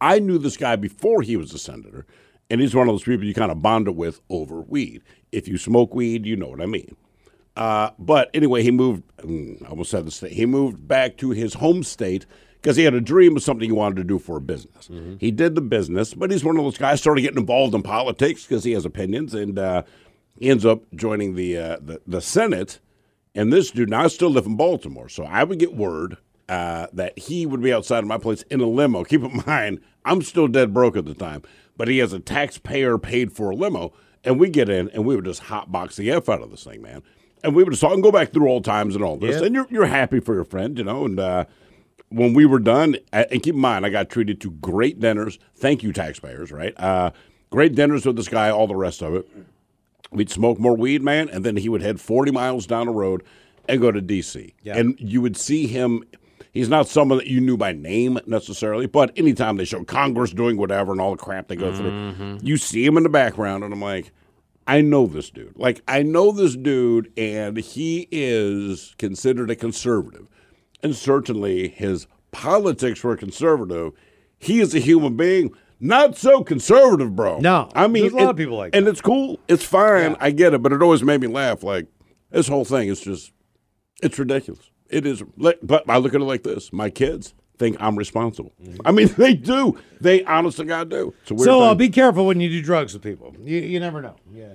I 0.01 0.19
knew 0.19 0.37
this 0.37 0.57
guy 0.57 0.75
before 0.75 1.21
he 1.21 1.37
was 1.37 1.53
a 1.53 1.57
senator, 1.57 2.05
and 2.49 2.61
he's 2.61 2.75
one 2.75 2.87
of 2.87 2.93
those 2.93 3.03
people 3.03 3.25
you 3.25 3.33
kind 3.33 3.51
of 3.51 3.61
bonded 3.61 3.95
with 3.95 4.21
over 4.29 4.61
weed. 4.61 5.03
If 5.31 5.47
you 5.47 5.57
smoke 5.57 5.93
weed, 5.93 6.25
you 6.25 6.35
know 6.35 6.47
what 6.47 6.61
I 6.61 6.65
mean. 6.65 6.95
Uh, 7.55 7.89
but 7.97 8.29
anyway, 8.33 8.61
he 8.63 8.71
moved. 8.71 9.03
mm, 9.17 9.61
I 9.65 9.69
almost 9.69 9.89
said 9.91 10.05
the 10.05 10.11
state. 10.11 10.33
He 10.33 10.45
moved 10.45 10.87
back 10.87 11.17
to 11.17 11.31
his 11.31 11.55
home 11.55 11.83
state 11.83 12.25
because 12.61 12.75
he 12.75 12.83
had 12.83 12.93
a 12.93 13.01
dream 13.01 13.35
of 13.35 13.43
something 13.43 13.67
he 13.67 13.71
wanted 13.71 13.95
to 13.95 14.03
do 14.03 14.19
for 14.19 14.37
a 14.37 14.41
business. 14.41 14.89
He 15.19 15.31
did 15.31 15.55
the 15.55 15.61
business, 15.61 16.13
but 16.13 16.29
he's 16.31 16.43
one 16.45 16.57
of 16.57 16.63
those 16.63 16.77
guys 16.77 16.99
started 16.99 17.21
getting 17.21 17.39
involved 17.39 17.73
in 17.73 17.81
politics 17.81 18.43
because 18.45 18.63
he 18.63 18.73
has 18.73 18.85
opinions, 18.85 19.33
and 19.33 19.57
uh, 19.57 19.83
he 20.39 20.49
ends 20.49 20.65
up 20.65 20.83
joining 20.95 21.33
the, 21.35 21.57
uh, 21.57 21.77
the 21.81 22.01
the 22.05 22.21
Senate. 22.21 22.79
And 23.33 23.51
this 23.53 23.69
dude, 23.71 23.89
now 23.89 24.03
I 24.03 24.07
still 24.07 24.29
live 24.31 24.45
in 24.45 24.55
Baltimore, 24.55 25.09
so 25.09 25.23
I 25.23 25.43
would 25.43 25.59
get 25.59 25.75
word 25.75 26.17
uh, 26.49 26.87
that 26.93 27.17
he 27.17 27.45
would 27.45 27.61
be 27.61 27.73
outside 27.73 27.99
of 27.99 28.07
my 28.07 28.17
place 28.17 28.43
in 28.43 28.61
a 28.61 28.65
limo. 28.67 29.03
Keep 29.03 29.23
in 29.23 29.43
mind, 29.47 29.79
I'm 30.05 30.21
still 30.21 30.47
dead 30.47 30.73
broke 30.73 30.95
at 30.97 31.05
the 31.05 31.13
time, 31.13 31.43
but 31.77 31.87
he 31.87 31.99
has 31.99 32.11
a 32.11 32.19
taxpayer 32.19 32.97
paid 32.97 33.31
for 33.31 33.51
a 33.51 33.55
limo, 33.55 33.93
and 34.23 34.39
we 34.39 34.49
get 34.49 34.67
in 34.67 34.89
and 34.89 35.05
we 35.05 35.15
would 35.15 35.25
just 35.25 35.43
hotbox 35.43 35.95
the 35.95 36.11
f 36.11 36.27
out 36.27 36.41
of 36.41 36.51
this 36.51 36.63
thing, 36.63 36.81
man. 36.81 37.03
And 37.43 37.55
we 37.55 37.63
would 37.63 37.71
just 37.71 37.81
talk 37.81 37.93
and 37.93 38.03
go 38.03 38.11
back 38.11 38.33
through 38.33 38.49
old 38.49 38.65
times 38.65 38.95
and 38.95 39.03
all 39.03 39.15
this, 39.17 39.39
and 39.41 39.55
you're 39.55 39.67
you're 39.69 39.85
happy 39.85 40.19
for 40.19 40.33
your 40.33 40.43
friend, 40.43 40.77
you 40.77 40.83
know. 40.83 41.05
And 41.05 41.19
uh, 41.19 41.45
when 42.09 42.33
we 42.33 42.45
were 42.45 42.59
done, 42.59 42.97
and 43.13 43.43
keep 43.43 43.53
in 43.53 43.61
mind, 43.61 43.85
I 43.85 43.89
got 43.89 44.09
treated 44.09 44.41
to 44.41 44.51
great 44.51 44.99
dinners. 44.99 45.37
Thank 45.55 45.83
you, 45.83 45.93
taxpayers, 45.93 46.51
right? 46.51 46.73
Uh, 46.77 47.11
great 47.51 47.75
dinners 47.75 48.05
with 48.05 48.15
this 48.15 48.27
guy, 48.27 48.49
all 48.49 48.67
the 48.67 48.75
rest 48.75 49.01
of 49.01 49.13
it. 49.13 49.29
We'd 50.11 50.29
smoke 50.29 50.59
more 50.59 50.75
weed, 50.75 51.03
man, 51.03 51.29
and 51.29 51.43
then 51.43 51.57
he 51.57 51.69
would 51.69 51.81
head 51.81 51.99
40 51.99 52.31
miles 52.31 52.65
down 52.65 52.87
the 52.87 52.93
road 52.93 53.23
and 53.67 53.81
go 53.81 53.91
to 53.91 54.01
D.C. 54.01 54.53
Yeah. 54.63 54.77
And 54.77 54.95
you 54.99 55.21
would 55.21 55.37
see 55.37 55.67
him. 55.67 56.03
He's 56.51 56.69
not 56.69 56.87
someone 56.87 57.17
that 57.19 57.27
you 57.27 57.39
knew 57.39 57.57
by 57.57 57.71
name 57.71 58.19
necessarily, 58.25 58.87
but 58.87 59.11
anytime 59.15 59.57
they 59.57 59.65
show 59.65 59.83
Congress 59.83 60.31
doing 60.31 60.57
whatever 60.57 60.91
and 60.91 61.01
all 61.01 61.11
the 61.11 61.17
crap 61.17 61.47
they 61.47 61.55
go 61.55 61.73
through, 61.73 61.91
mm-hmm. 61.91 62.37
you 62.41 62.57
see 62.57 62.85
him 62.85 62.97
in 62.97 63.03
the 63.03 63.09
background, 63.09 63.63
and 63.63 63.73
I'm 63.73 63.81
like, 63.81 64.11
I 64.65 64.81
know 64.81 65.07
this 65.07 65.29
dude. 65.29 65.57
Like, 65.57 65.81
I 65.87 66.03
know 66.03 66.31
this 66.31 66.55
dude, 66.55 67.11
and 67.17 67.57
he 67.57 68.07
is 68.11 68.95
considered 68.97 69.49
a 69.49 69.55
conservative. 69.55 70.27
And 70.83 70.95
certainly 70.95 71.69
his 71.69 72.07
politics 72.31 73.03
were 73.03 73.15
conservative. 73.15 73.93
He 74.37 74.59
is 74.59 74.75
a 74.75 74.79
human 74.79 75.15
being, 75.15 75.53
not 75.79 76.17
so 76.17 76.43
conservative, 76.43 77.15
bro. 77.15 77.39
No, 77.39 77.69
I 77.73 77.87
mean, 77.87 78.03
there's 78.03 78.13
a 78.13 78.17
lot 78.17 78.23
it- 78.23 78.29
of 78.31 78.37
people 78.37 78.57
like 78.57 78.75
and 78.75 78.87
it's 78.87 79.01
cool. 79.01 79.39
It's 79.47 79.63
fine. 79.63 80.15
I 80.19 80.31
get 80.31 80.53
it, 80.53 80.61
but 80.61 80.73
it 80.73 80.81
always 80.81 81.03
made 81.03 81.21
me 81.21 81.27
laugh. 81.27 81.63
Like 81.63 81.87
this 82.29 82.47
whole 82.47 82.65
thing 82.65 82.89
is 82.89 82.99
just, 82.99 83.31
it's 84.03 84.19
ridiculous. 84.19 84.69
It 84.89 85.05
is. 85.05 85.23
But 85.37 85.83
I 85.89 85.97
look 85.97 86.13
at 86.13 86.21
it 86.21 86.25
like 86.25 86.43
this: 86.43 86.71
my 86.73 86.89
kids 86.89 87.33
think 87.57 87.75
I'm 87.79 87.95
responsible. 87.97 88.53
I 88.85 88.91
mean, 88.91 89.07
they 89.17 89.33
do. 89.33 89.79
They 89.99 90.23
honest 90.25 90.57
to 90.57 90.65
God 90.65 90.89
do. 90.89 91.13
It's 91.23 91.31
a 91.31 91.33
weird 91.33 91.45
So 91.45 91.61
uh, 91.63 91.75
be 91.75 91.89
careful 91.89 92.25
when 92.27 92.39
you 92.39 92.49
do 92.49 92.61
drugs 92.61 92.93
with 92.93 93.01
people. 93.01 93.35
You, 93.43 93.57
you 93.59 93.79
never 93.79 94.01
know. 94.01 94.15
Yeah, 94.31 94.49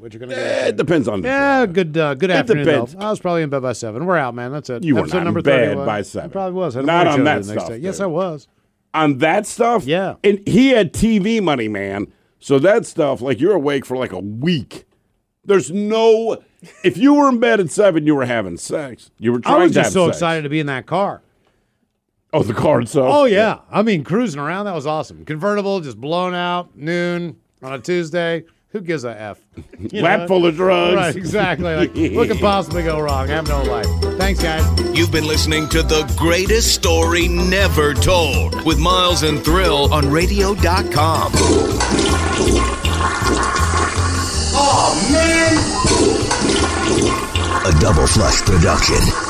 what 0.00 0.12
you're 0.12 0.20
gonna 0.20 0.32
Eh, 0.34 0.36
get. 0.36 0.68
it 0.68 0.76
depends 0.76 1.06
on 1.08 1.22
Yeah, 1.22 1.66
good 1.66 1.96
uh, 1.96 2.14
good 2.14 2.30
afternoon. 2.30 2.66
depends. 2.66 2.96
I 2.96 3.10
was 3.10 3.20
probably 3.20 3.42
in 3.42 3.50
bed 3.50 3.62
by 3.62 3.72
seven. 3.74 4.04
We're 4.06 4.16
out, 4.16 4.34
man. 4.34 4.50
That's 4.52 4.70
it. 4.70 4.82
You 4.82 4.94
were 4.94 5.00
Episode 5.02 5.14
not 5.14 5.20
in 5.20 5.24
number 5.26 5.42
bed 5.42 5.66
31. 5.68 5.86
by 5.86 5.98
I 5.98 6.02
seven. 6.02 6.30
probably 6.30 6.54
was. 6.54 6.76
I 6.76 6.80
Not 6.82 7.06
on 7.06 7.24
that 7.24 7.44
stuff. 7.44 7.70
Yes. 7.78 8.00
I 8.00 8.06
was. 8.06 8.48
on 8.92 9.18
that 9.18 9.46
stuff. 9.46 9.84
Yeah. 9.84 10.16
and 10.24 10.40
he 10.48 10.70
had 10.70 10.92
TV 10.92 11.40
money, 11.42 11.68
man. 11.68 12.12
So 12.40 12.58
that 12.60 12.86
stuff, 12.86 13.20
like 13.20 13.40
you're 13.40 13.54
awake 13.54 13.84
for 13.86 13.96
like 13.96 14.12
a 14.12 14.18
week. 14.20 14.84
There's 15.48 15.70
no. 15.70 16.42
If 16.84 16.96
you 16.96 17.14
were 17.14 17.28
in 17.28 17.40
bed 17.40 17.58
at 17.60 17.70
seven, 17.70 18.06
you 18.06 18.14
were 18.14 18.26
having 18.26 18.56
sex. 18.56 19.10
You 19.18 19.32
were 19.32 19.40
trying 19.40 19.60
I 19.60 19.64
was 19.64 19.72
just 19.72 19.92
so 19.92 20.06
sex. 20.06 20.18
excited 20.18 20.42
to 20.42 20.48
be 20.48 20.60
in 20.60 20.66
that 20.66 20.86
car. 20.86 21.22
Oh, 22.32 22.42
the 22.42 22.52
car 22.52 22.80
itself. 22.82 23.08
Oh 23.10 23.24
yeah. 23.24 23.60
I 23.70 23.82
mean, 23.82 24.04
cruising 24.04 24.40
around 24.40 24.66
that 24.66 24.74
was 24.74 24.86
awesome. 24.86 25.24
Convertible, 25.24 25.80
just 25.80 25.98
blown 25.98 26.34
out 26.34 26.76
noon 26.76 27.36
on 27.62 27.72
a 27.72 27.78
Tuesday. 27.78 28.44
Who 28.72 28.82
gives 28.82 29.04
a 29.04 29.18
f? 29.18 29.40
You 29.78 30.02
lap 30.02 30.28
full 30.28 30.44
of 30.44 30.54
drugs. 30.56 30.94
Right, 30.96 31.16
exactly. 31.16 31.74
Like, 31.74 32.14
what 32.14 32.28
could 32.28 32.38
possibly 32.40 32.82
go 32.82 33.00
wrong? 33.00 33.30
I 33.30 33.34
have 33.34 33.48
no 33.48 33.62
life. 33.62 33.86
Thanks, 34.18 34.42
guys. 34.42 34.62
You've 34.94 35.10
been 35.10 35.26
listening 35.26 35.68
to 35.70 35.82
the 35.82 36.02
greatest 36.18 36.74
story 36.74 37.28
never 37.28 37.94
told 37.94 38.62
with 38.66 38.78
Miles 38.78 39.22
and 39.22 39.42
Thrill 39.42 39.90
on 39.94 40.10
radio.com. 40.10 41.32
Oh, 44.60 44.90
man! 45.12 45.54
A 47.64 47.80
double 47.80 48.08
flush 48.08 48.42
production. 48.42 49.27